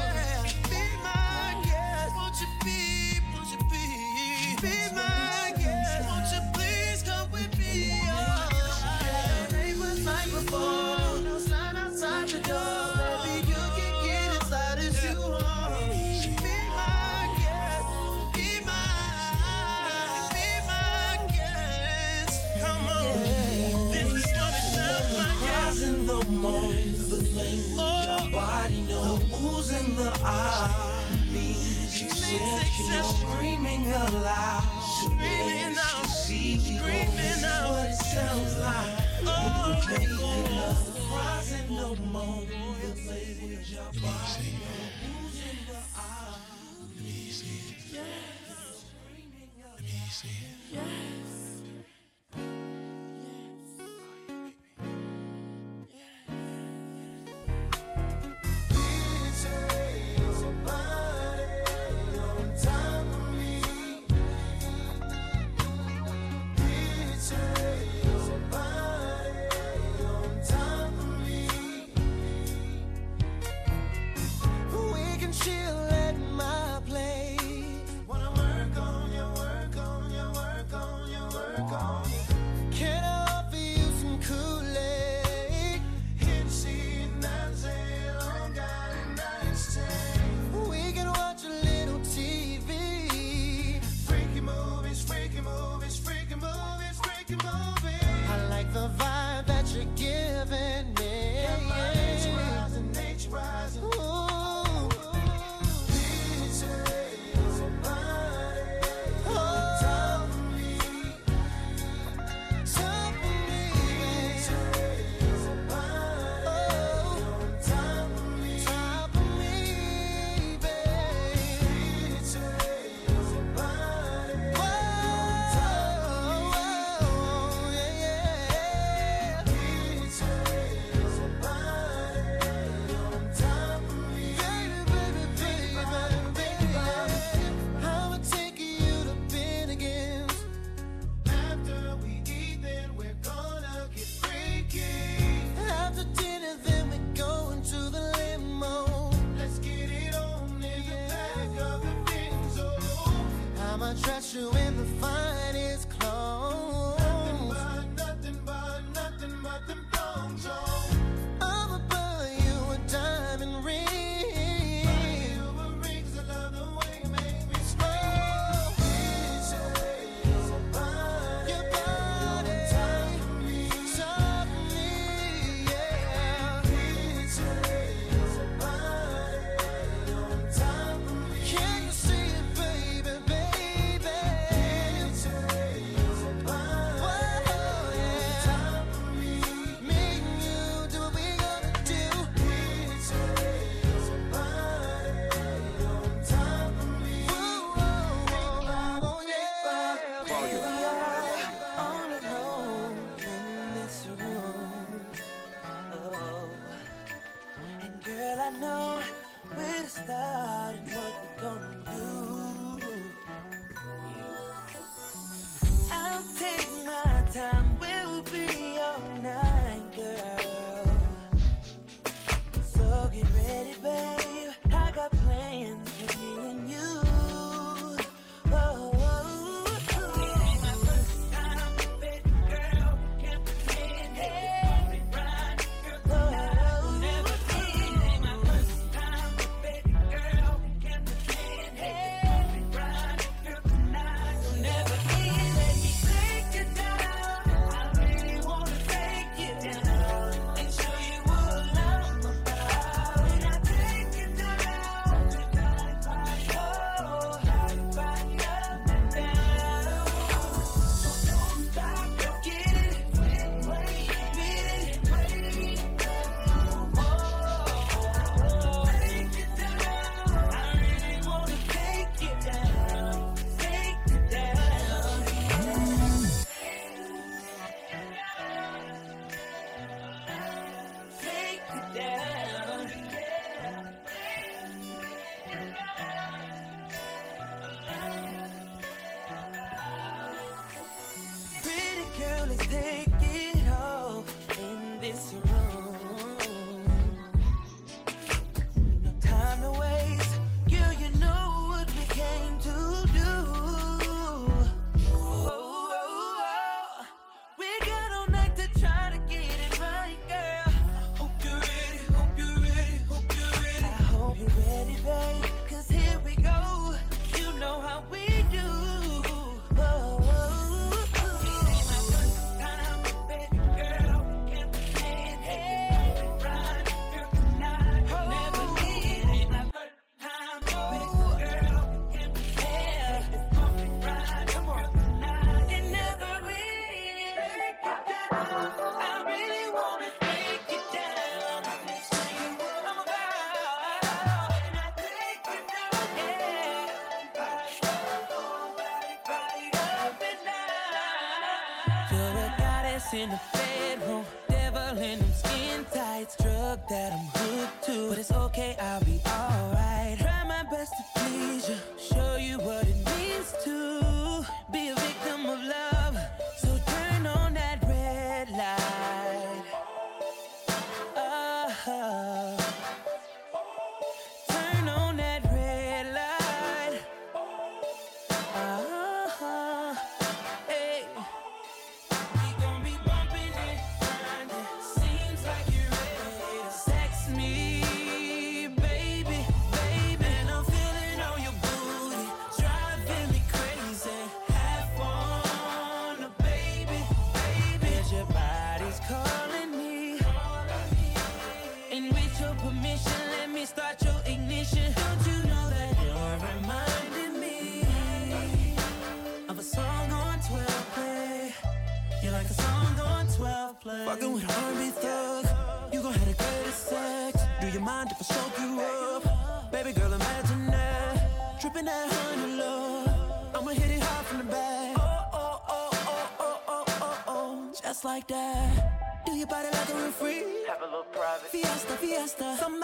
exceptional. 32.92 33.32
Screaming 33.32 33.86
aloud, 33.92 34.64
screaming 35.02 35.78
out, 35.78 36.06
screaming 36.06 37.44
out. 37.46 37.70
What 37.72 37.90
it 37.90 37.96
sounds 37.96 38.58
like. 38.60 39.00
Oh, 39.26 39.82
baby 39.88 40.08
love. 40.08 40.88
Rising 41.12 41.76
the 41.76 42.02
moan, 42.12 42.48
the 42.48 43.12
language 43.12 43.72
your 43.72 43.92
body 44.02 44.71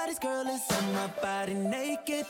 Somebody's 0.07 0.19
girl 0.19 0.55
is 0.55 0.71
on 0.71 0.93
my 0.93 1.07
body 1.21 1.53
naked, 1.53 2.25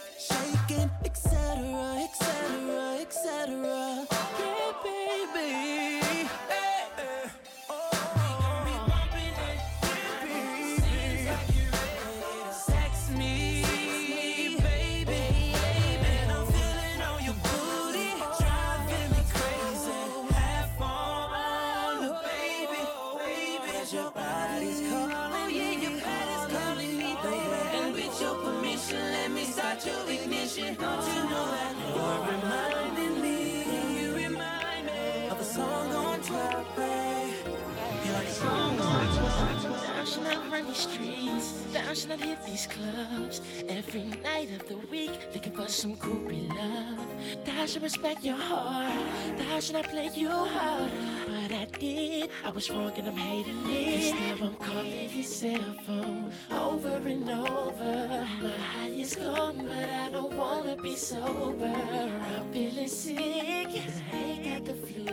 these 40.68 40.78
streets. 40.78 41.52
Down 41.74 41.96
should 41.96 42.12
I 42.12 42.18
hit 42.18 42.46
these 42.46 42.68
clubs 42.68 43.42
every 43.68 44.04
night 44.24 44.50
of 44.52 44.68
the 44.68 44.78
week, 44.92 45.12
looking 45.34 45.54
for 45.54 45.68
some 45.68 45.96
groupie 45.96 46.50
love. 46.50 47.06
Thou 47.46 47.66
should 47.66 47.84
respect 47.84 48.24
your 48.24 48.38
heart. 48.38 48.94
Thou 49.38 49.60
should 49.60 49.76
I 49.76 49.82
play 49.84 50.10
you 50.14 50.30
hard? 50.30 50.92
But 51.28 51.52
I 51.52 51.66
did. 51.80 52.30
I 52.46 52.50
was 52.52 52.70
wrong 52.70 52.92
and 52.98 53.08
I'm 53.08 53.16
hating 53.16 53.64
it. 53.68 54.14
Cause 54.14 54.40
now 54.40 54.48
I'm 54.48 54.56
calling 54.56 55.10
your 55.10 55.24
cell 55.24 55.76
phone 55.86 56.32
over 56.52 56.98
and 57.08 57.30
over. 57.30 58.28
My 58.42 58.50
high 58.50 58.90
is 58.90 59.16
gone, 59.16 59.68
but 59.68 59.90
I 59.90 60.10
don't 60.10 60.34
wanna 60.34 60.76
be 60.76 60.96
sober. 60.96 61.66
I'm 61.66 62.52
feeling 62.52 62.88
sick. 62.88 63.82
I 64.14 64.16
ain't 64.16 64.44
got 64.46 64.66
the 64.66 64.74
flu. 64.74 65.06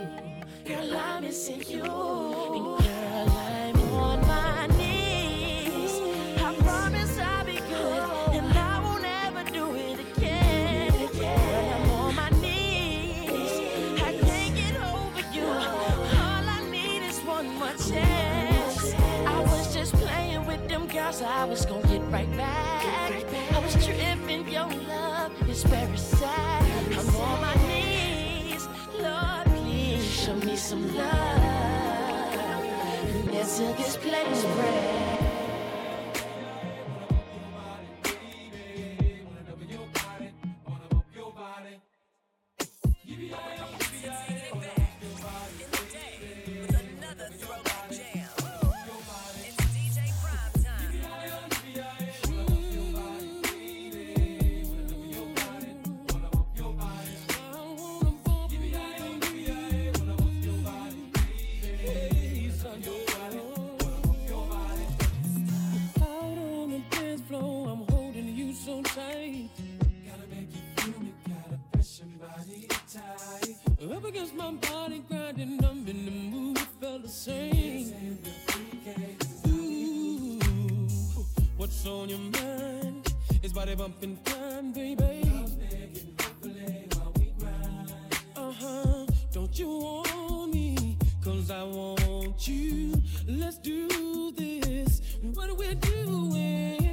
Girl, 0.64 0.96
I'm 0.96 1.22
missing 1.22 1.62
you. 1.68 1.82
And 1.82 2.84
girl, 2.84 3.28
I'm 3.28 3.43
I 21.44 21.46
was 21.46 21.66
gonna 21.66 21.86
get 21.86 22.00
right 22.10 22.36
back. 22.38 22.86
I 23.52 23.58
was 23.58 23.74
tripping. 23.84 24.48
Your 24.48 24.66
love 24.88 25.30
is 25.46 25.62
very 25.64 25.98
sad. 25.98 26.64
I'm 26.98 27.16
on 27.16 27.40
my 27.42 27.54
knees. 27.68 28.66
Lord, 28.98 29.44
please 29.62 30.10
show 30.10 30.36
me 30.36 30.56
some 30.56 30.96
love. 30.96 32.34
Let's 33.30 33.58
till 33.58 33.74
this 33.74 33.98
place 33.98 34.44
break. 34.56 35.23
Against 74.14 74.34
my 74.36 74.52
body, 74.52 75.02
grinding, 75.08 75.64
I'm 75.64 75.88
in 75.88 76.04
the 76.04 76.10
mood, 76.10 76.58
felt 76.80 77.02
the 77.02 77.08
same. 77.08 78.18
Ooh, 79.48 80.38
what's 81.56 81.84
on 81.84 82.08
your 82.08 82.18
mind? 82.18 83.12
It's 83.42 83.52
body 83.52 83.74
bumping 83.74 84.16
time, 84.24 84.72
baby. 84.72 85.28
Uh 88.36 88.52
huh, 88.52 89.06
don't 89.32 89.58
you 89.58 89.68
want 89.68 90.54
me? 90.54 90.96
Cause 91.24 91.50
I 91.50 91.64
want 91.64 92.46
you. 92.46 92.94
Let's 93.26 93.58
do 93.58 94.30
this. 94.30 95.00
What 95.22 95.50
are 95.50 95.54
we 95.54 95.74
doing? 95.74 96.83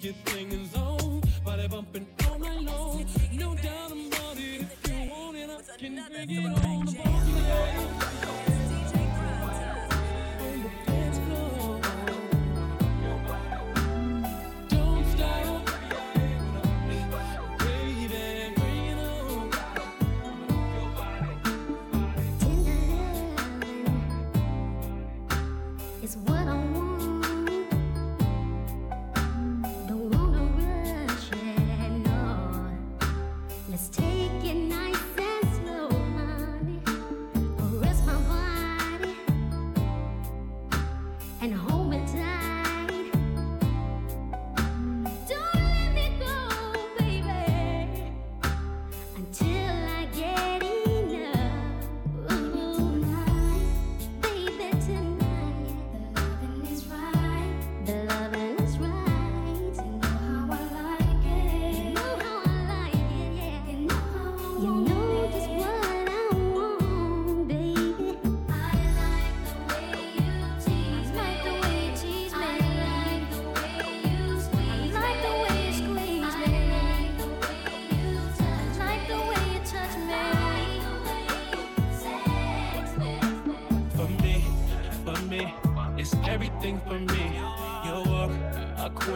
This 0.00 0.29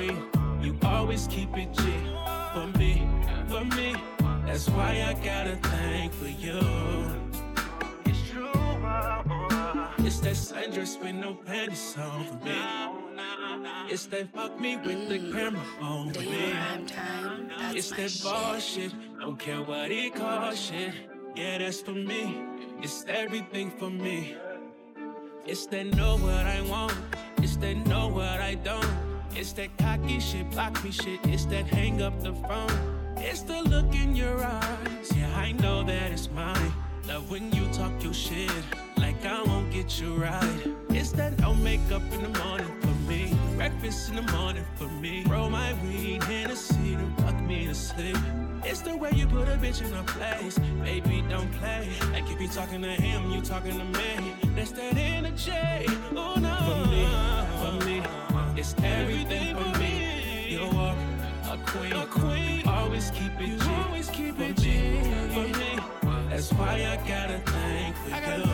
queen, 0.06 0.28
you 0.60 0.76
always 0.82 1.26
keep 1.28 1.56
it 1.56 1.72
G. 1.72 1.82
For 2.52 2.66
me, 2.78 3.06
for 3.48 3.64
me, 3.76 3.94
that's 4.46 4.68
why 4.70 5.04
I 5.08 5.14
got 5.24 5.46
a 5.46 5.56
thing 5.56 6.10
for 6.10 6.28
you. 6.28 6.60
It's 8.06 8.30
true, 8.30 8.50
it's 10.06 10.20
that 10.20 10.36
sundress 10.36 11.00
with 11.00 11.14
no 11.14 11.34
panties 11.34 11.96
on 11.98 12.24
for 12.24 12.44
me. 12.44 12.56
It's 13.90 14.06
that 14.06 14.32
fuck 14.32 14.60
me 14.60 14.76
with 14.76 15.08
the 15.08 15.18
camera 15.32 15.62
on 15.80 16.12
for 16.12 16.20
me. 16.20 16.52
It's 17.76 17.90
that 17.90 18.12
bullshit, 18.22 18.92
don't 19.20 19.38
care 19.38 19.62
what 19.62 19.90
it 19.90 20.14
costs 20.14 20.70
shit. 20.70 20.94
Yeah, 21.34 21.58
that's 21.58 21.80
for 21.80 21.92
me. 21.92 22.44
It's 22.80 23.04
everything 23.08 23.70
for 23.70 23.90
me. 23.90 24.36
It's 25.46 25.66
that 25.66 25.86
know 25.86 26.16
what 26.16 26.46
I 26.46 26.60
want. 26.62 26.94
It's 27.38 27.56
that 27.56 27.76
know 27.86 28.08
what 28.08 28.40
I 28.40 28.54
don't. 28.54 29.03
It's 29.36 29.52
that 29.54 29.76
cocky 29.78 30.20
shit, 30.20 30.48
block 30.52 30.82
me 30.84 30.92
shit. 30.92 31.18
It's 31.24 31.44
that 31.46 31.66
hang 31.66 32.02
up 32.02 32.22
the 32.22 32.32
phone. 32.32 32.70
It's 33.16 33.42
the 33.42 33.62
look 33.62 33.92
in 33.94 34.14
your 34.14 34.44
eyes. 34.44 35.12
Yeah, 35.16 35.36
I 35.36 35.52
know 35.52 35.82
that 35.82 36.12
it's 36.12 36.30
mine. 36.30 36.72
Love 37.08 37.30
when 37.30 37.52
you 37.52 37.66
talk 37.72 37.92
your 38.02 38.14
shit 38.14 38.50
like 38.96 39.26
I 39.26 39.42
won't 39.42 39.72
get 39.72 40.00
you 40.00 40.14
right. 40.14 40.60
It's 40.90 41.10
that 41.12 41.38
no 41.40 41.52
makeup 41.52 42.02
in 42.12 42.22
the 42.22 42.38
morning 42.44 42.70
for 42.80 42.94
me. 43.10 43.36
Breakfast 43.56 44.08
in 44.08 44.16
the 44.16 44.32
morning 44.32 44.64
for 44.76 44.88
me. 44.88 45.24
Roll 45.26 45.50
my 45.50 45.74
weed, 45.82 46.22
Hennessy, 46.22 46.96
to 46.96 47.22
fuck 47.22 47.38
me 47.40 47.66
to 47.66 47.74
sleep. 47.74 48.16
It's 48.64 48.80
the 48.80 48.96
way 48.96 49.10
you 49.14 49.26
put 49.26 49.48
a 49.48 49.56
bitch 49.56 49.84
in 49.84 49.92
a 49.94 50.02
place. 50.04 50.58
Baby, 50.82 51.24
don't 51.28 51.52
play. 51.54 51.88
Like 52.12 52.30
if 52.30 52.40
you 52.40 52.48
talking 52.48 52.82
to 52.82 52.88
him, 52.88 53.30
you 53.32 53.42
talking 53.42 53.78
to 53.78 53.84
me. 53.84 54.34
That's 54.54 54.70
that 54.72 54.96
energy. 54.96 55.86
Oh 56.16 56.36
no. 56.36 56.56
For 56.66 56.88
me, 56.88 57.53
it's 58.64 58.74
everything 58.82 59.54
for 59.56 59.78
me. 59.78 60.48
You 60.48 60.64
are 60.78 60.96
a 61.52 61.56
queen. 61.66 61.92
A 61.92 62.06
queen. 62.06 62.66
Always 62.66 63.10
keep 63.10 63.38
it 63.38 63.48
you 63.48 63.58
G. 63.58 63.68
Always 63.84 64.08
keep 64.10 64.40
it 64.40 64.56
G. 64.56 64.66
For 65.34 65.48
me, 65.58 65.70
that's 66.30 66.50
why 66.52 66.74
I 66.92 66.96
gotta 67.06 67.38
thank 67.44 67.94
for 67.96 68.08
you. 68.08 68.44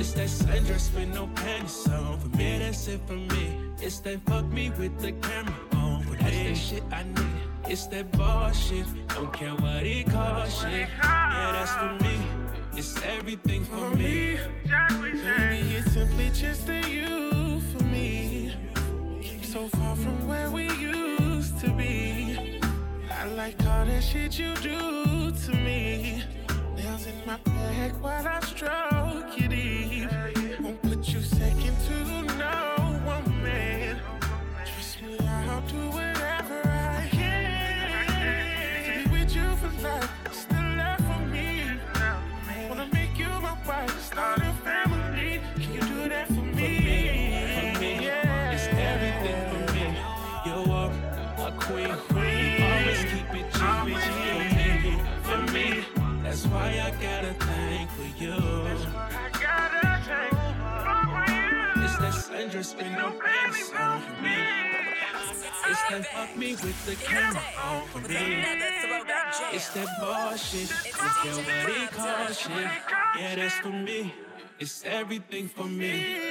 It's 0.00 0.12
that 0.14 0.28
sundress 0.28 0.92
with 0.94 1.14
no 1.14 1.28
panties 1.28 1.88
on. 1.88 2.18
For 2.18 2.36
me, 2.36 2.58
that's 2.58 2.88
it 2.88 3.00
for 3.06 3.14
me. 3.14 3.44
It's 3.80 4.00
that 4.00 4.20
fuck 4.26 4.46
me 4.46 4.70
with 4.70 4.98
the 5.00 5.12
camera 5.12 5.54
on. 5.76 6.02
For 6.02 6.16
that's 6.16 6.36
the 6.36 6.54
shit 6.54 6.82
I 6.90 7.04
need. 7.04 7.44
It's 7.68 7.86
that 7.86 8.10
bullshit. 8.12 8.86
Don't 9.08 9.32
care 9.32 9.54
what 9.54 9.84
it 9.84 10.10
costs. 10.10 10.60
Shit. 10.62 10.88
Yeah, 11.02 11.52
that's 11.52 11.72
for 11.72 12.04
me. 12.04 12.43
It's 12.76 13.00
everything 13.04 13.64
for 13.64 13.90
me. 13.90 14.36
Baby, 14.66 15.76
it's 15.76 15.92
simply 15.92 16.30
just 16.30 16.68
a 16.68 16.80
you 16.90 17.60
for 17.60 17.84
me. 17.84 18.52
Keep 19.22 19.44
so 19.44 19.68
far 19.68 19.94
from 19.94 20.26
where 20.26 20.50
we 20.50 20.68
used 20.72 21.60
to 21.60 21.70
be. 21.70 22.60
I 23.10 23.26
like 23.36 23.60
all 23.66 23.84
that 23.84 24.02
shit 24.02 24.38
you 24.38 24.54
do 24.56 25.30
to 25.30 25.52
me. 25.52 26.24
Nails 26.76 27.06
in 27.06 27.14
my 27.24 27.36
back 27.44 27.92
while 28.02 28.26
I 28.26 28.40
stroke 28.40 29.38
you 29.40 29.48
deep. 29.48 30.60
Won't 30.60 30.82
put 30.82 31.08
you 31.08 31.20
second 31.20 31.76
to 31.88 32.13
family. 44.64 45.40
Can 45.60 45.74
you 45.74 45.80
do 45.80 46.08
that 46.08 46.26
for 46.28 46.46
me? 46.58 46.72
For 47.56 47.80
me, 47.80 47.92
yeah 48.06 48.54
it's 48.54 48.66
everything 48.92 49.40
for 49.50 49.62
me. 49.76 49.86
You 50.48 50.58
are 50.78 50.92
a 51.46 51.50
queen, 51.64 51.92
queen. 52.12 52.62
Always 52.64 53.02
keep 53.10 53.30
it 53.40 53.48
G, 53.54 53.60
G. 54.04 54.88
For 55.26 55.40
me, 55.52 55.66
that's 56.22 56.46
why 56.46 56.68
I 56.86 56.90
gotta 57.06 57.34
thank 57.46 57.90
for 57.96 58.08
you. 58.22 58.38
It's 61.84 61.96
that 62.02 62.14
sundress 62.26 62.70
with 62.76 62.90
no 63.00 63.08
on 63.78 64.00
for 64.06 64.22
me. 64.22 64.38
It's 65.66 65.82
that 65.90 66.04
fuck 66.12 66.36
me 66.36 66.50
with 66.52 66.86
the 66.86 66.96
camera 67.04 67.42
on 67.62 67.86
for 67.88 68.00
me. 68.08 68.44
It's 69.52 69.68
that 69.74 69.88
bullshit. 70.00 70.70
Don't 70.96 71.14
care 71.22 71.36
what 71.36 71.82
it 71.82 71.90
costs, 71.92 72.42
shit. 72.42 72.68
Yeah, 73.18 73.34
that's 73.36 73.54
for 73.58 73.68
me. 73.70 74.12
It's 74.60 74.84
everything 74.84 75.48
for 75.48 75.64
me. 75.64 76.23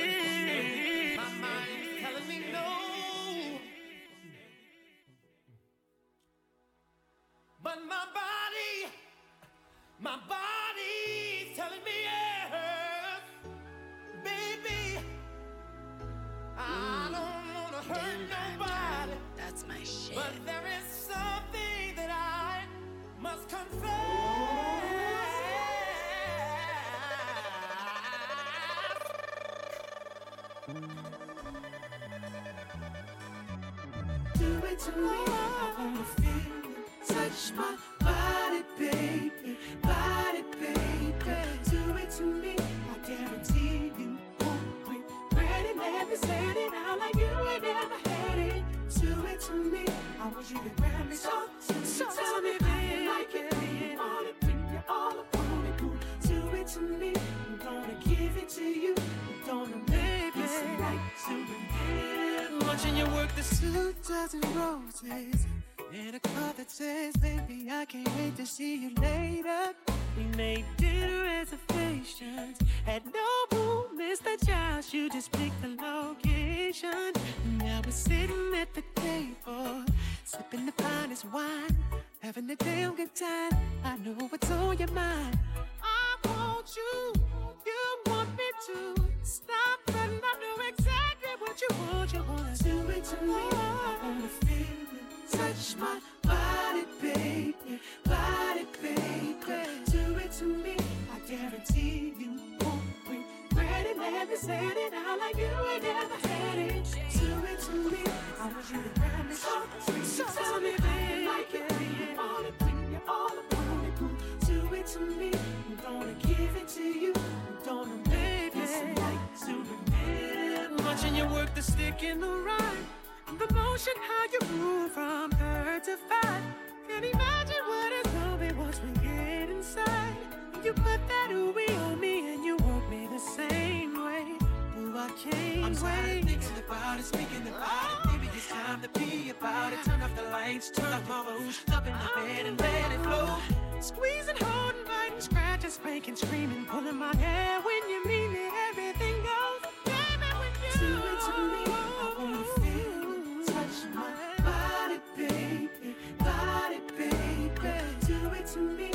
Can't 135.24 135.66
I'm 135.66 135.76
tired 135.76 136.06
wait. 136.06 136.24
of 136.24 136.30
thinking 136.30 136.64
about 136.68 137.00
it, 137.00 137.06
speaking 137.06 137.48
about 137.48 138.06
it. 138.06 138.12
Maybe 138.12 138.28
it's 138.36 138.50
time 138.50 138.82
to 138.82 138.90
be 139.00 139.30
about 139.30 139.74
it. 139.74 139.80
Turn 139.86 140.02
off 140.02 140.16
the 140.16 140.24
lights, 140.24 140.70
turn 140.72 140.92
off 140.92 141.08
my 141.08 141.24
rouge, 141.30 141.60
up 141.72 141.86
in 141.88 141.94
the 141.94 142.10
bed 142.16 142.46
and 142.46 142.60
let 142.60 142.92
it 142.92 143.02
flow. 143.02 143.38
Squeezing, 143.80 144.36
holding, 144.40 144.86
biting, 144.86 145.22
scratching, 145.22 145.70
spanking, 145.70 146.16
screaming, 146.16 146.66
pulling 146.66 146.96
my 146.98 147.16
hair 147.16 147.62
when 147.62 147.90
you 147.90 148.06
mean 148.06 148.32
it. 148.34 148.52
Everything 148.70 149.16
goes. 149.24 149.62
Baby, 149.86 150.30
when 150.40 150.54
you 150.64 150.72
do 150.80 150.92
it 151.12 151.20
to 151.26 151.34
me, 151.52 151.64
I 151.68 152.16
wanna 152.18 152.44
feel, 152.60 153.46
touch 153.46 153.78
my 153.94 154.12
body, 154.44 155.00
baby, 155.18 155.96
body, 156.20 156.80
baby. 156.98 157.74
Do 158.08 158.18
it 158.40 158.48
to 158.54 158.60
me, 158.60 158.92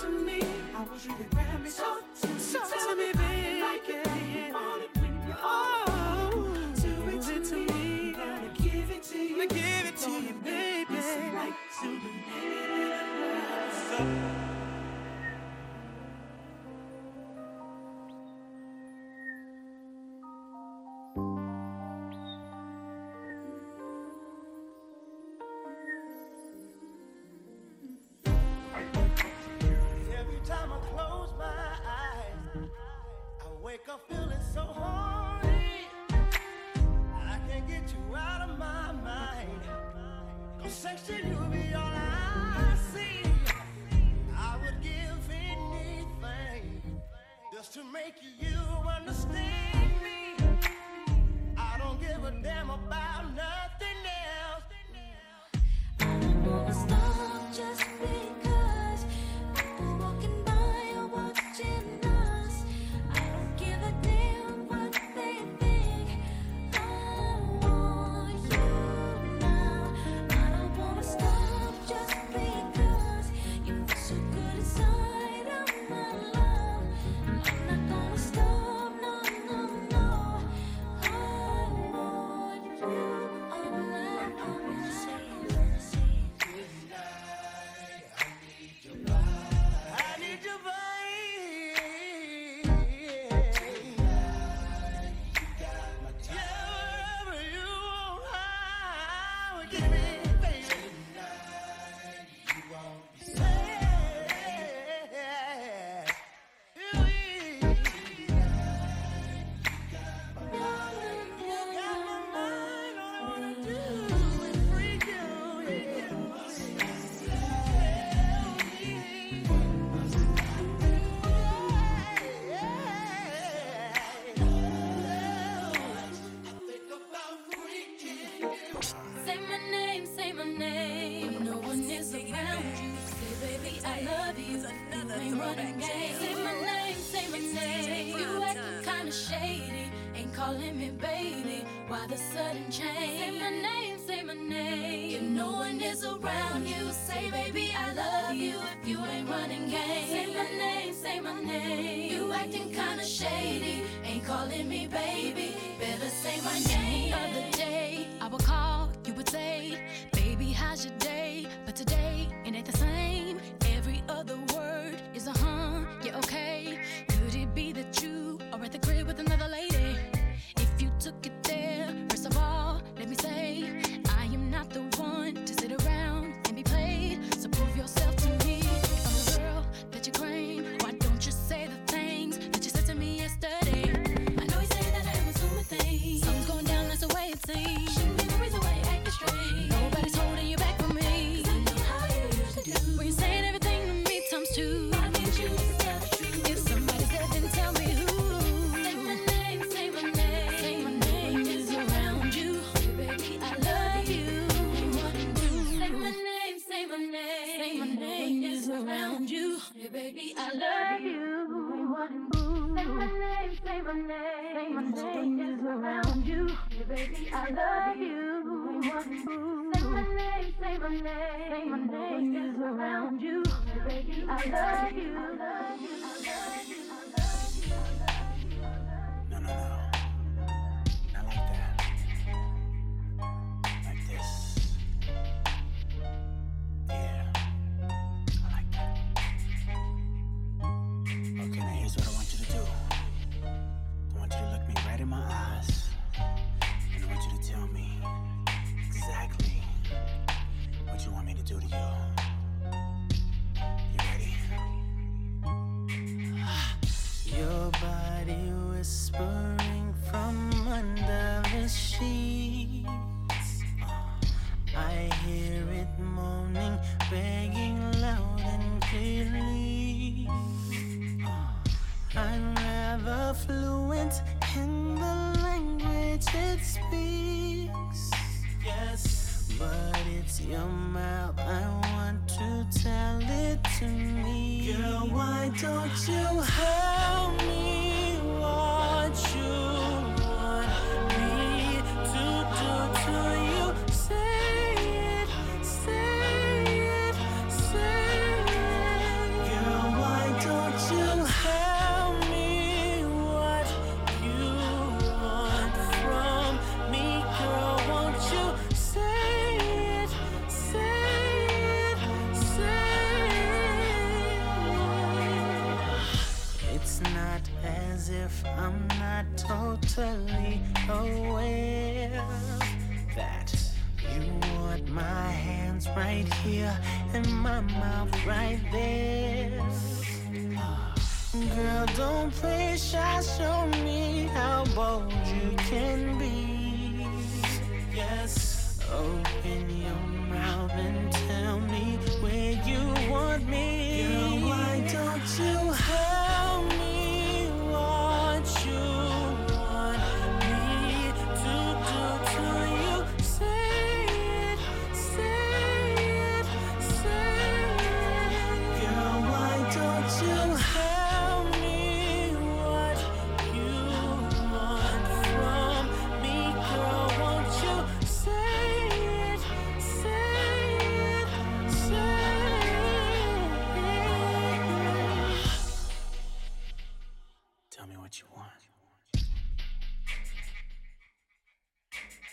To 0.00 0.08
me, 0.08 0.40
I 0.74 0.82
want 0.82 1.04
you 1.04 1.14
to 1.16 1.24
grab 1.30 1.62
me 1.62 1.70
so, 1.70 1.98
so 2.14 2.58
tell 2.58 2.96
me, 2.96 3.12
baby, 3.12 3.60
like 3.60 3.88
it, 3.88 4.52
on 4.52 5.73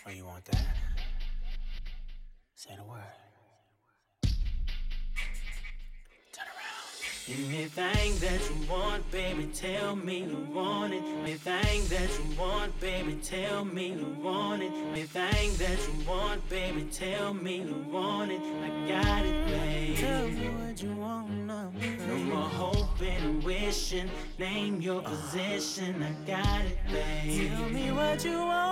Oh, 0.04 0.10
you 0.10 0.24
want 0.24 0.44
that? 0.46 0.66
Say 2.56 2.74
the 2.76 2.82
word. 2.82 2.98
Turn 6.32 6.46
around. 6.48 7.48
Anything 7.48 8.18
that 8.18 8.40
you 8.50 8.56
want, 8.68 9.08
baby, 9.12 9.48
tell 9.54 9.94
me 9.94 10.24
you 10.24 10.48
want 10.52 10.92
it. 10.92 11.04
Anything 11.22 11.86
that 11.86 12.10
you 12.18 12.36
want, 12.36 12.80
baby, 12.80 13.14
tell 13.22 13.64
me 13.64 13.92
you 13.92 14.16
want 14.20 14.62
it. 14.64 14.72
Anything 14.90 15.56
that 15.58 15.78
you 15.86 15.94
want, 16.08 16.48
baby, 16.48 16.88
tell 16.90 17.32
me 17.32 17.58
you 17.58 17.86
want 17.88 18.32
it. 18.32 18.40
I 18.40 18.88
got 18.88 19.24
it, 19.24 19.46
baby. 19.46 19.96
Tell 20.00 20.26
me 20.28 20.48
what 20.48 20.82
you 20.82 20.96
want, 20.96 21.30
no. 21.30 21.72
No 22.08 22.16
more 22.16 22.48
hoping 22.48 23.16
and 23.22 23.42
wishing. 23.44 24.10
Name 24.38 24.80
your 24.80 25.00
position, 25.02 26.02
I 26.02 26.12
got 26.26 26.60
it, 26.64 26.78
baby. 26.90 27.48
Tell 27.50 27.68
me 27.68 27.92
what 27.92 28.24
you 28.24 28.38
want, 28.38 28.71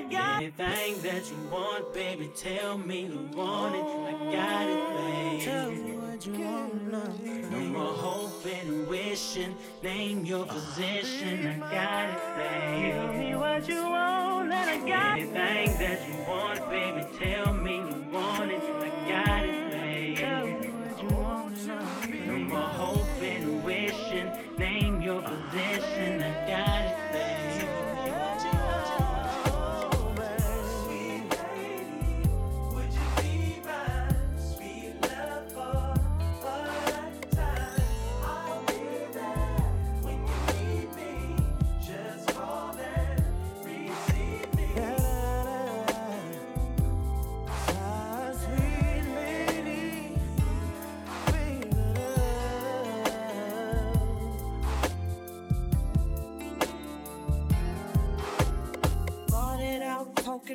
I 0.00 0.12
got. 0.12 0.36
Anything 0.36 1.02
that 1.02 1.30
you 1.30 1.36
want, 1.50 1.92
baby, 1.92 2.30
tell 2.34 2.78
me 2.78 3.02
you 3.02 3.28
want 3.34 3.76
it. 3.76 3.84
I 3.84 4.32
got 4.32 4.68
it, 4.68 4.96
baby. 4.96 5.44
Tell 5.44 5.70
me 5.70 5.92
what 5.92 6.26
you 6.26 6.32
want, 6.44 6.92
no. 6.92 7.50
No 7.50 7.60
more 7.60 7.92
hoping 7.92 8.68
and 8.68 8.88
wishing. 8.88 9.54
Name 9.82 10.24
your 10.24 10.44
uh, 10.44 10.54
position, 10.54 11.46
I 11.46 11.58
got 11.58 12.08
it, 12.08 12.20
baby. 12.36 12.92
Tell 12.92 13.12
me 13.12 13.36
what 13.36 13.68
you 13.68 13.82
want, 13.82 14.52
and 14.52 14.70
I 14.70 14.88
got 14.88 15.18
it. 15.18 15.28
Anything 15.34 15.78
that 15.78 16.08
you 16.08 16.14
want, 16.28 16.70
baby, 16.70 17.06
tell 17.18 17.52
me 17.54 17.76
you 17.76 18.06
want 18.12 18.50
it. 18.50 18.62
I 18.62 19.24
got 19.24 19.44
it, 19.44 19.70
baby. 19.72 20.16
Tell 20.16 20.46
me 20.46 20.68
what 20.68 21.02
you 21.02 21.08
want, 21.16 21.66
no. 21.66 21.78
No 22.26 22.38
more 22.38 22.58
hoping 22.58 23.42
and 23.42 23.64
wishing. 23.64 24.30
Name 24.56 25.00
your 25.02 25.20
position, 25.22 26.22
I 26.22 26.32
got 26.32 26.48
it, 26.48 26.49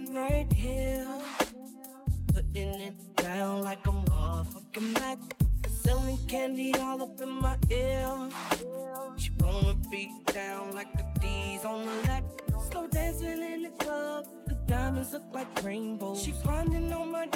right 0.03 0.51
here. 0.51 1.07
Putting 2.33 2.81
it 2.81 3.15
down 3.15 3.61
like 3.61 3.87
I'm 3.87 4.03
motherfucking 4.05 4.93
Mac. 4.99 5.17
Selling 5.69 6.17
candy 6.27 6.73
all 6.79 7.01
up 7.01 7.21
in 7.21 7.29
my 7.29 7.57
ear. 7.69 8.29
She 9.15 9.31
wanna 9.39 9.75
be 9.89 10.11
down 10.33 10.73
like 10.73 10.91
the 10.97 11.05
D's 11.21 11.63
on 11.63 11.85
the 11.85 12.07
left. 12.07 12.41
Slow 12.69 12.87
dancing 12.87 13.41
in 13.41 13.61
the 13.63 13.69
club. 13.79 14.25
The 14.47 14.55
diamonds 14.67 15.13
look 15.13 15.23
like 15.33 15.63
rainbows. 15.63 16.23
She 16.23 16.33
grinding 16.43 16.91
on 16.91 17.11
my 17.11 17.29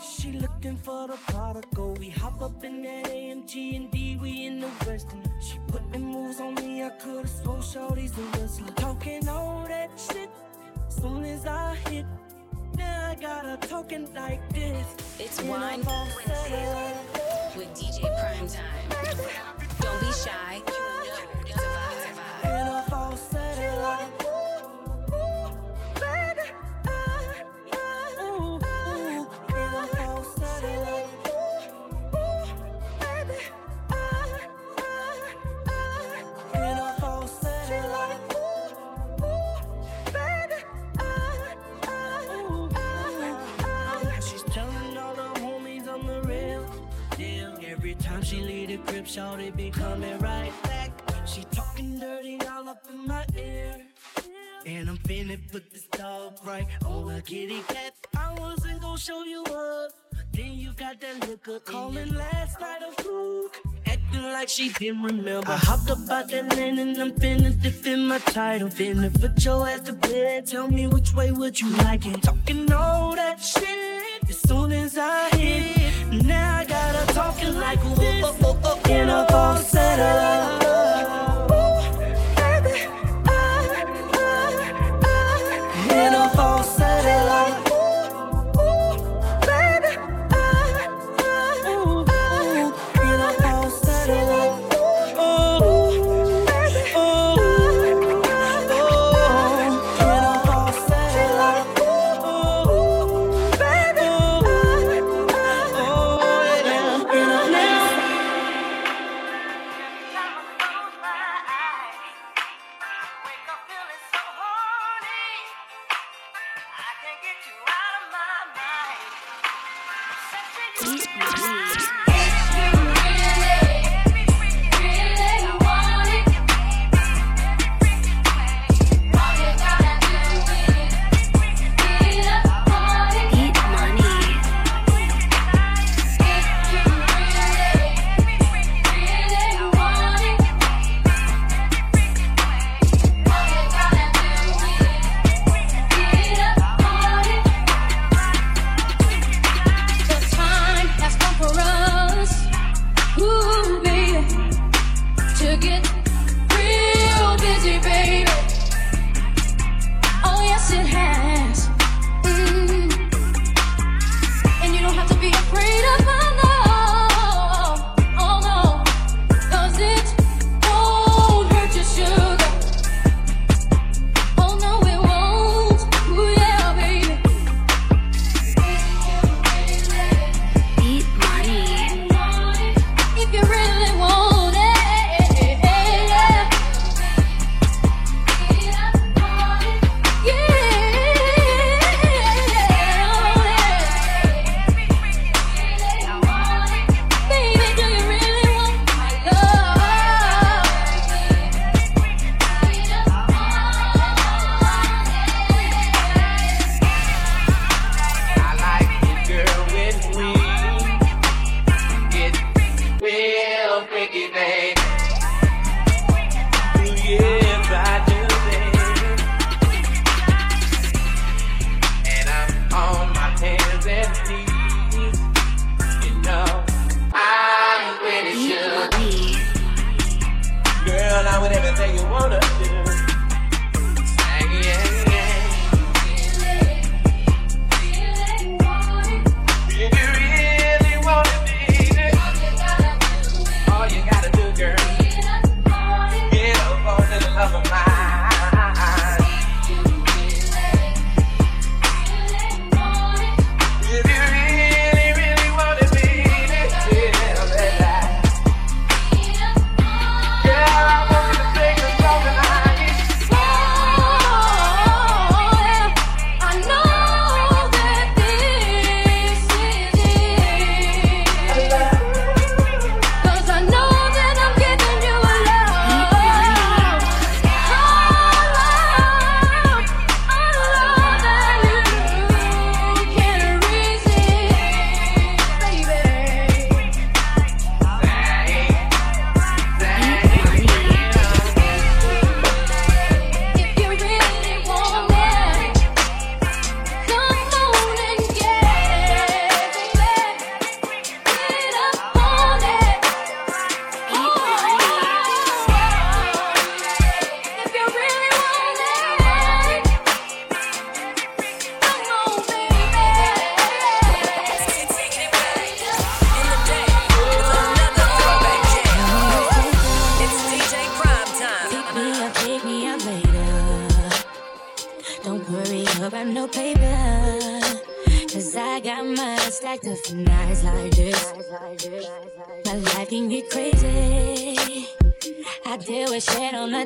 She 0.00 0.32
looking 0.32 0.76
for 0.76 1.08
the 1.08 1.16
prodigal. 1.26 1.94
We 1.94 2.10
hop 2.10 2.40
up 2.42 2.62
in 2.62 2.82
that 2.82 3.06
AMG 3.06 3.76
and 3.76 3.90
D. 3.90 4.16
We 4.22 4.46
in 4.46 4.60
the 4.60 4.68
Western. 4.86 5.24
She 5.40 5.58
putting 5.66 6.06
moves 6.12 6.38
on 6.40 6.54
me. 6.54 6.84
I 6.84 6.90
could've 6.90 7.28
swore 7.28 7.62
shorty's 7.62 8.16
a 8.18 8.22
wrestler. 8.38 8.72
Talking 8.76 9.28
all 9.28 9.66
that 9.66 9.90
shit. 9.98 10.30
Soon 10.88 11.24
as 11.24 11.46
I 11.46 11.74
hit, 11.88 12.06
now 12.76 13.10
I 13.10 13.14
got 13.14 13.44
a 13.44 13.56
talking 13.68 14.12
like 14.14 14.40
this. 14.52 14.86
It's 15.18 15.40
And 15.40 15.42
Wine 15.42 15.82
Wednesday 15.84 16.94
with 17.56 17.68
DJ 17.74 18.00
Primetime. 18.18 18.88
Don't 19.80 20.00
be 20.00 20.12
shy. 20.12 20.56
You 20.56 20.72
know 20.72 21.02
it's 21.02 21.18
a 21.18 21.26
vibe. 21.26 21.96
It's 21.96 22.04
a 22.06 22.46
vibe. 22.46 22.50
And 22.50 22.68
I'm 22.70 22.92
all 22.92 23.16
set 23.16 23.58
like, 23.82 24.23
crib, 49.44 49.56
be 49.56 49.70
coming 49.70 50.18
right 50.18 50.52
back. 50.62 50.90
She 51.26 51.44
talking 51.44 51.98
dirty 51.98 52.38
all 52.50 52.68
up 52.68 52.84
in 52.90 53.06
my 53.06 53.24
ear. 53.36 53.76
And 54.66 54.88
I'm 54.88 54.98
finna 54.98 55.38
put 55.52 55.70
this 55.70 55.86
dog 55.86 56.38
right 56.44 56.66
on 56.86 57.14
a 57.14 57.20
kitty 57.20 57.60
cat. 57.68 57.94
I 58.16 58.32
wasn't 58.38 58.80
gonna 58.80 58.98
show 58.98 59.22
you 59.24 59.42
up. 59.44 59.92
Then 60.32 60.54
you 60.54 60.72
got 60.72 61.00
that 61.00 61.28
liquor 61.28 61.60
calling 61.60 62.14
last 62.14 62.60
night 62.60 62.82
a 62.88 63.02
fluke. 63.02 63.60
Acting 63.86 64.22
like 64.22 64.48
she 64.48 64.70
didn't 64.72 65.02
remember. 65.02 65.50
I 65.50 65.56
hopped 65.56 65.90
up 65.90 65.98
out 66.10 66.30
that 66.30 66.56
land 66.56 66.78
and 66.78 66.96
I'm 66.98 67.12
finna 67.12 67.60
defend 67.60 68.08
my 68.08 68.18
title. 68.18 68.68
Finna 68.68 69.08
put 69.20 69.44
your 69.44 69.68
ass 69.68 69.80
to 69.80 69.92
bed. 69.92 70.46
Tell 70.46 70.68
me 70.68 70.86
which 70.86 71.14
way 71.14 71.30
would 71.30 71.60
you 71.60 71.68
like 71.84 72.06
it? 72.06 72.22
Talking 72.22 72.72
all 72.72 73.14
that 73.14 73.40
shit. 73.40 74.28
As 74.28 74.40
soon 74.40 74.72
as 74.72 74.96
I 74.96 75.28
hit, 75.36 76.24
now 76.24 76.58
I 76.58 76.64
got 76.64 76.96
her 76.96 77.12
talking 77.12 77.54
like 77.58 77.82
this. 77.96 78.63
In 78.88 79.08
a 79.08 79.24
falsetto. 79.26 80.93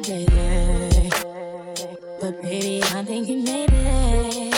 But 0.08 0.24
baby, 2.40 2.82
I'm 2.82 3.04
thinking 3.04 3.44
maybe 3.44 4.50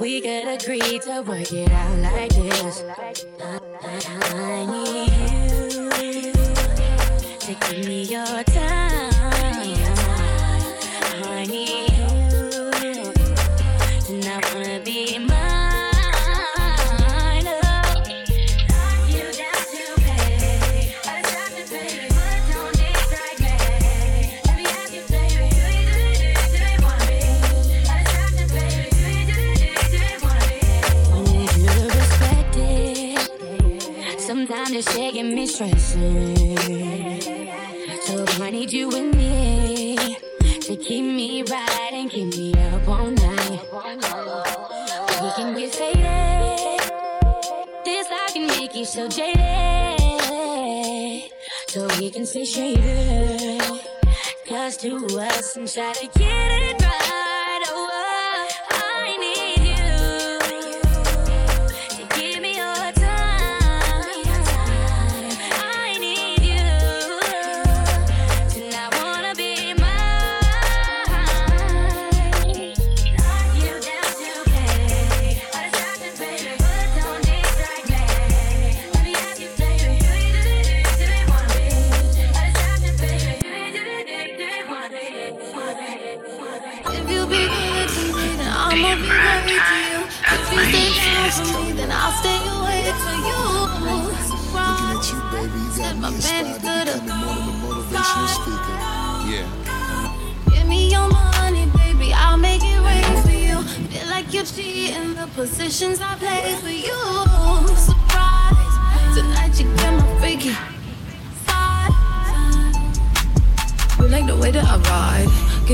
we 0.00 0.20
could 0.20 0.48
agree 0.48 0.98
to 0.98 1.22
work 1.22 1.52
it 1.52 1.70
out 1.70 1.98
like 1.98 2.34
this. 2.34 2.82
stay 52.26 52.44
shaded 52.44 53.62
Cause 54.48 54.76
to 54.78 54.96
us, 55.18 55.56
and 55.56 55.68
try 55.68 55.92
to 55.92 56.06
get 56.18 56.62
it. 56.62 56.65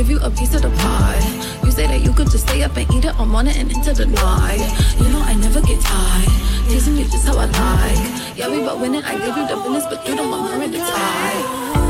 give 0.03 0.11
you 0.11 0.21
a 0.27 0.31
piece 0.31 0.53
of 0.55 0.63
the 0.63 0.71
pie. 0.71 1.61
You 1.65 1.71
say 1.71 1.87
that 1.87 2.01
you 2.01 2.13
could 2.13 2.29
just 2.29 2.49
stay 2.49 2.65
up 2.65 2.77
and 2.77 2.91
eat 2.93 3.05
it 3.05 3.15
all 3.21 3.27
morning 3.27 3.55
and 3.57 3.71
into 3.71 3.93
the 3.93 4.07
night. 4.07 4.59
You 4.99 5.09
know 5.11 5.21
I 5.21 5.35
never 5.35 5.61
get 5.61 5.81
tired. 5.81 6.29
Teasing 6.69 6.97
you 6.97 7.05
just 7.05 7.29
how 7.29 7.39
I 7.39 7.47
like. 7.47 8.37
Yeah, 8.37 8.51
we 8.51 8.59
both 8.65 8.81
winning. 8.81 9.05
I 9.05 9.13
give 9.13 9.37
you 9.37 9.47
the 9.47 9.57
business, 9.63 9.85
but 9.87 10.07
you 10.09 10.17
don't 10.17 10.29
want 10.29 10.53
her 10.53 10.63
in 10.63 10.73
the 10.73 10.79
tie. 10.79 11.82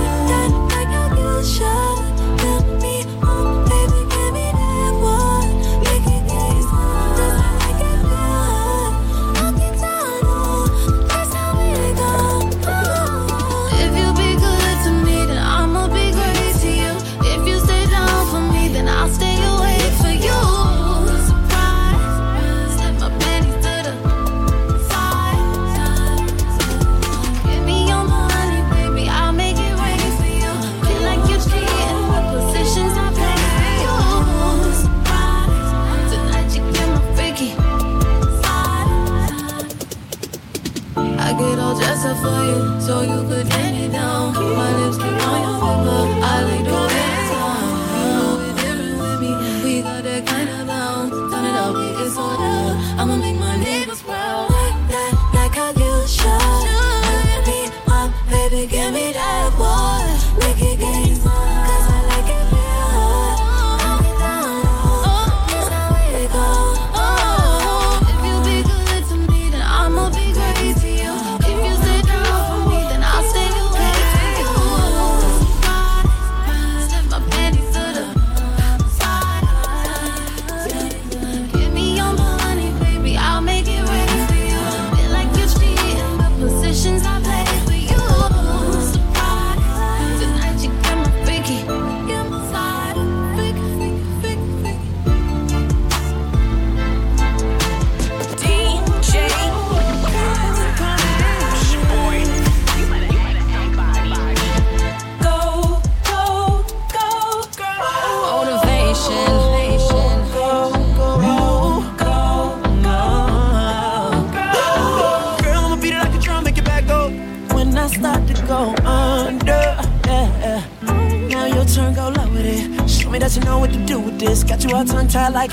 Your 121.62 121.70
turn, 121.70 121.94
go 121.94 122.08
low 122.08 122.28
with 122.30 122.44
it. 122.44 122.90
Show 122.90 123.08
me 123.08 123.20
that 123.20 123.36
you 123.36 123.42
know 123.44 123.60
what 123.60 123.72
to 123.72 123.78
do 123.86 124.00
with 124.00 124.18
this. 124.18 124.42
Got 124.42 124.64
you 124.64 124.74
all 124.74 124.84
tongue 124.84 125.06
tied 125.06 125.32
like. 125.32 125.52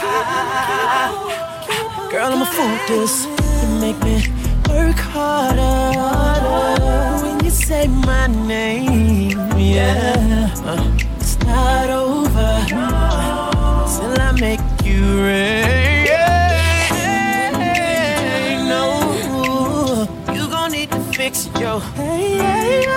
Girl, 2.09 2.33
I'm 2.33 2.41
a 2.41 2.45
fool 2.47 2.67
with 2.67 2.87
this. 2.87 3.25
You 3.61 3.79
make 3.79 3.99
me 4.01 4.15
work 4.67 4.95
harder 4.97 6.01
when 7.23 7.45
you 7.45 7.51
say 7.51 7.85
my 7.85 8.25
name. 8.25 9.37
Yeah, 9.55 10.49
Uh, 10.65 10.97
it's 11.19 11.37
not 11.45 11.91
over 11.91 12.65
till 13.93 14.19
I 14.19 14.31
make 14.39 14.61
you 14.83 15.21
rain. 15.21 16.07
No, 18.67 20.07
you 20.33 20.47
gon' 20.49 20.71
need 20.71 20.89
to 20.89 20.99
fix 21.13 21.47
your. 21.59 21.79
Hey, 21.93 22.37
hey, 22.39 22.88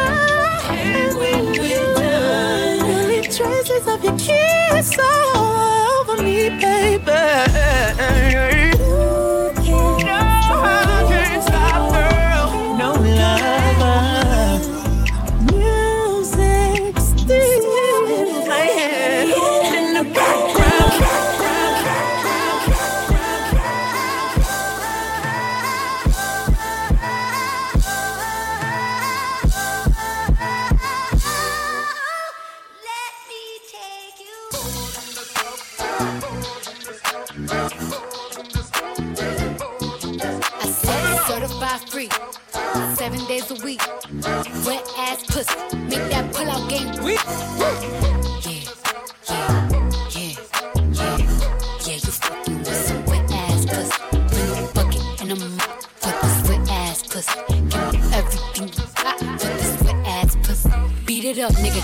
leave 3.73 3.89
of 3.89 4.05
your 4.05 4.18
kiss 4.18 4.99
all 4.99 6.01
over 6.01 6.23
me, 6.23 6.49
baby. 6.61 8.51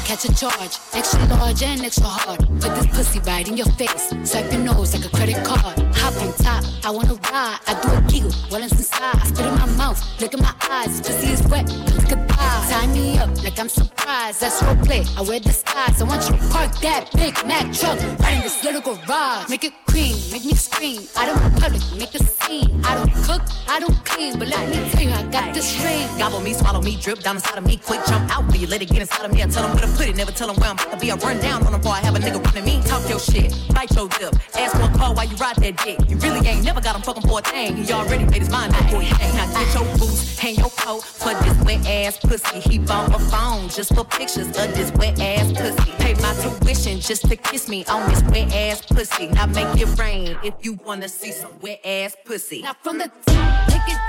Catch 0.08 0.24
a 0.24 0.34
charge. 0.34 0.78
Extra 0.94 1.22
large 1.26 1.62
and 1.62 1.84
extra 1.84 2.06
hard. 2.06 2.38
Put 2.62 2.74
this 2.76 2.86
pussy 2.86 3.20
right 3.26 3.46
in 3.46 3.58
your 3.58 3.66
face. 3.76 4.08
Swipe 4.24 4.50
your 4.50 4.62
nose 4.62 4.94
like 4.94 5.04
a 5.04 5.14
credit 5.14 5.44
card. 5.44 5.78
Hop 5.96 6.16
on 6.22 6.32
top, 6.38 6.64
I 6.82 6.90
wanna 6.90 7.12
ride. 7.30 7.58
I 7.66 7.78
do 7.82 7.90
a 7.90 8.00
kegel 8.08 8.32
it's 8.54 8.72
inside. 8.72 9.20
Spit 9.26 9.44
in 9.44 9.54
my 9.56 9.66
mouth, 9.76 10.02
look 10.18 10.32
in 10.32 10.40
my 10.40 10.54
eyes. 10.70 11.02
Pussy 11.02 11.32
is 11.32 11.42
wet, 11.48 11.68
look 11.68 12.10
at 12.10 12.27
Tie 12.68 12.86
me 12.88 13.18
up 13.18 13.30
like 13.42 13.58
I'm 13.58 13.68
surprised. 13.68 14.40
That's 14.40 14.62
role 14.62 14.76
play. 14.76 15.04
I 15.16 15.22
wear 15.22 15.40
disguise. 15.40 16.00
I 16.00 16.04
want 16.04 16.22
you 16.28 16.36
to 16.36 16.48
park 16.48 16.72
that 16.80 17.10
Big 17.16 17.34
Mack 17.46 17.72
truck 17.72 17.98
right 18.20 18.36
in 18.36 18.42
this 18.42 18.62
little 18.62 18.80
garage. 18.80 19.48
Make 19.48 19.64
it 19.64 19.72
cream, 19.86 20.16
make 20.30 20.44
me 20.44 20.54
scream. 20.54 21.02
I 21.16 21.26
don't 21.26 21.40
public, 21.60 21.82
make 21.98 22.14
a 22.14 22.22
scene. 22.22 22.80
I 22.84 22.94
don't 22.94 23.12
cook, 23.24 23.42
I 23.68 23.80
don't 23.80 23.96
clean, 24.04 24.38
but 24.38 24.48
let 24.48 24.68
me 24.68 24.90
tell 24.90 25.02
you, 25.02 25.10
I 25.10 25.22
got 25.30 25.54
this 25.54 25.82
ring. 25.82 26.06
Gobble 26.18 26.40
me, 26.40 26.52
swallow 26.54 26.82
me, 26.82 26.96
drip 27.00 27.20
down 27.20 27.36
inside 27.36 27.58
of 27.58 27.66
me, 27.66 27.76
quick 27.76 28.00
jump 28.06 28.30
out. 28.36 28.46
Will 28.46 28.56
you 28.56 28.66
let 28.66 28.82
it 28.82 28.88
get 28.88 29.00
inside 29.00 29.24
of 29.24 29.32
me? 29.32 29.42
I 29.42 29.46
tell 29.46 29.62
them 29.62 29.72
where 29.76 29.86
to 29.86 29.96
put 29.96 30.08
it, 30.08 30.16
never 30.16 30.32
tell 30.32 30.48
them 30.48 30.56
where 30.56 30.70
I'm 30.70 30.76
about 30.76 30.92
to 30.92 30.98
be. 30.98 31.10
I 31.10 31.16
run 31.16 31.38
down 31.40 31.64
on 31.66 31.72
them 31.72 31.80
before 31.80 31.94
I 31.94 32.00
have 32.00 32.14
a 32.14 32.18
nigga 32.18 32.44
running 32.44 32.64
me. 32.64 32.82
Talk 32.82 33.08
your 33.08 33.18
shit, 33.18 33.52
bite 33.74 33.90
your 33.92 34.04
lip. 34.20 34.34
Ask 34.56 34.76
for 34.76 34.82
a 34.82 34.98
call 34.98 35.14
while 35.14 35.26
you 35.26 35.36
ride 35.36 35.56
that 35.56 35.76
dick. 35.84 35.98
You 36.08 36.16
really 36.18 36.46
ain't 36.46 36.64
never 36.64 36.80
got 36.80 36.96
him 36.96 37.02
fucking 37.02 37.22
for 37.28 37.38
a 37.40 37.42
thing. 37.42 37.76
He 37.76 37.92
already 37.92 38.24
made 38.24 38.42
his 38.42 38.50
mind 38.50 38.74
up 38.74 38.84
for 38.90 39.02
you. 39.02 39.12
Now 39.34 39.46
get 39.52 39.74
your 39.74 39.84
boots, 39.98 40.38
hang 40.38 40.56
your 40.56 40.70
coat 40.70 41.02
for 41.04 41.34
this 41.34 41.56
wet 41.64 41.86
ass 41.86 42.18
pussy. 42.28 42.60
He 42.60 42.78
bought 42.78 43.14
a 43.14 43.18
phone 43.18 43.68
just 43.68 43.94
for 43.94 44.04
pictures 44.04 44.48
of 44.48 44.74
this 44.76 44.92
wet 44.92 45.18
ass 45.20 45.50
pussy. 45.52 45.92
Pay 45.98 46.14
my 46.14 46.34
tuition 46.34 47.00
just 47.00 47.28
to 47.28 47.36
kiss 47.36 47.68
me 47.68 47.84
on 47.86 48.08
this 48.10 48.22
wet 48.24 48.52
ass 48.54 48.82
pussy. 48.82 49.28
Now 49.28 49.46
make 49.46 49.80
it 49.80 49.98
rain 49.98 50.36
if 50.44 50.54
you 50.62 50.74
wanna 50.84 51.08
see 51.08 51.32
some 51.32 51.58
wet 51.60 51.80
ass 51.84 52.16
pussy. 52.24 52.62
Now 52.62 52.76
from 52.82 52.98
the 52.98 53.10
top, 53.26 53.68
make 53.68 53.88
it 53.88 54.07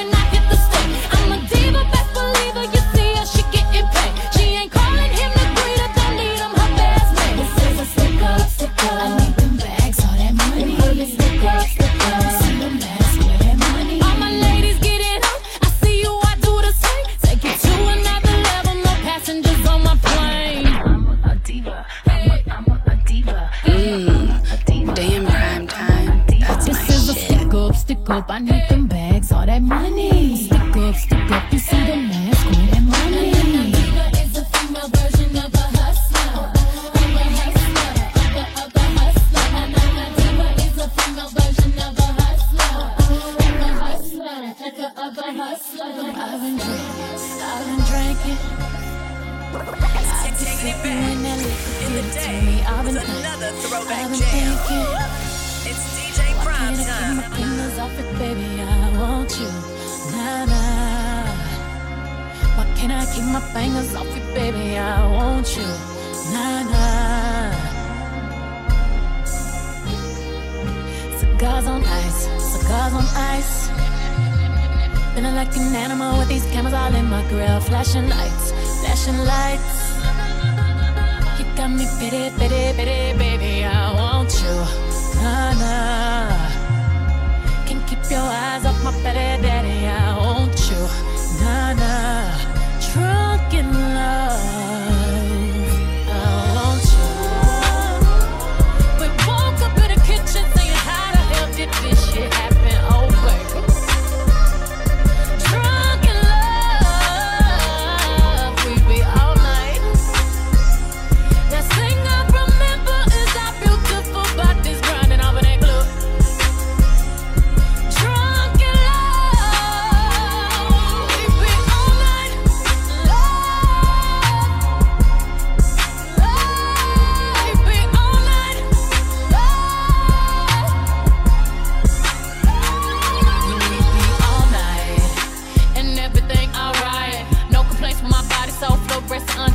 when 0.00 0.14
I 0.14 0.30
get 0.30 0.48
the 0.48 0.59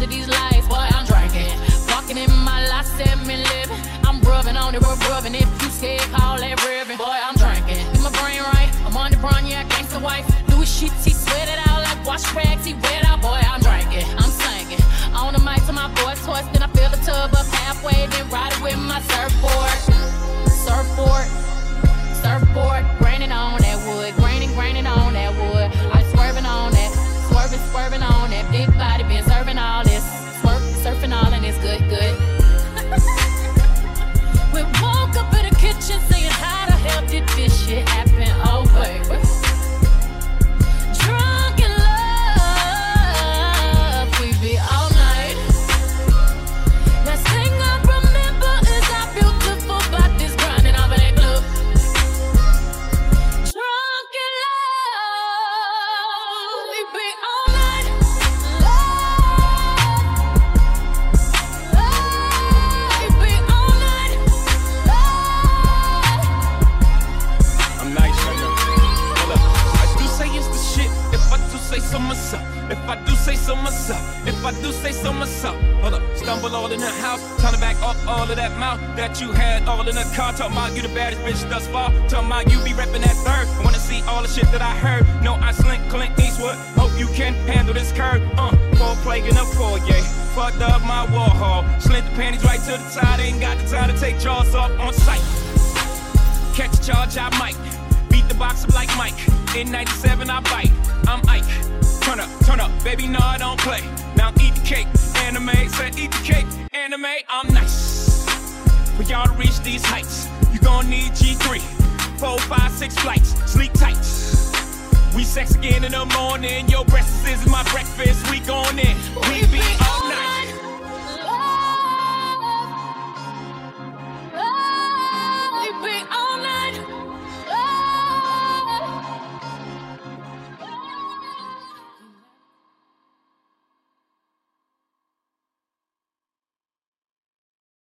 fluorescent 0.07 0.34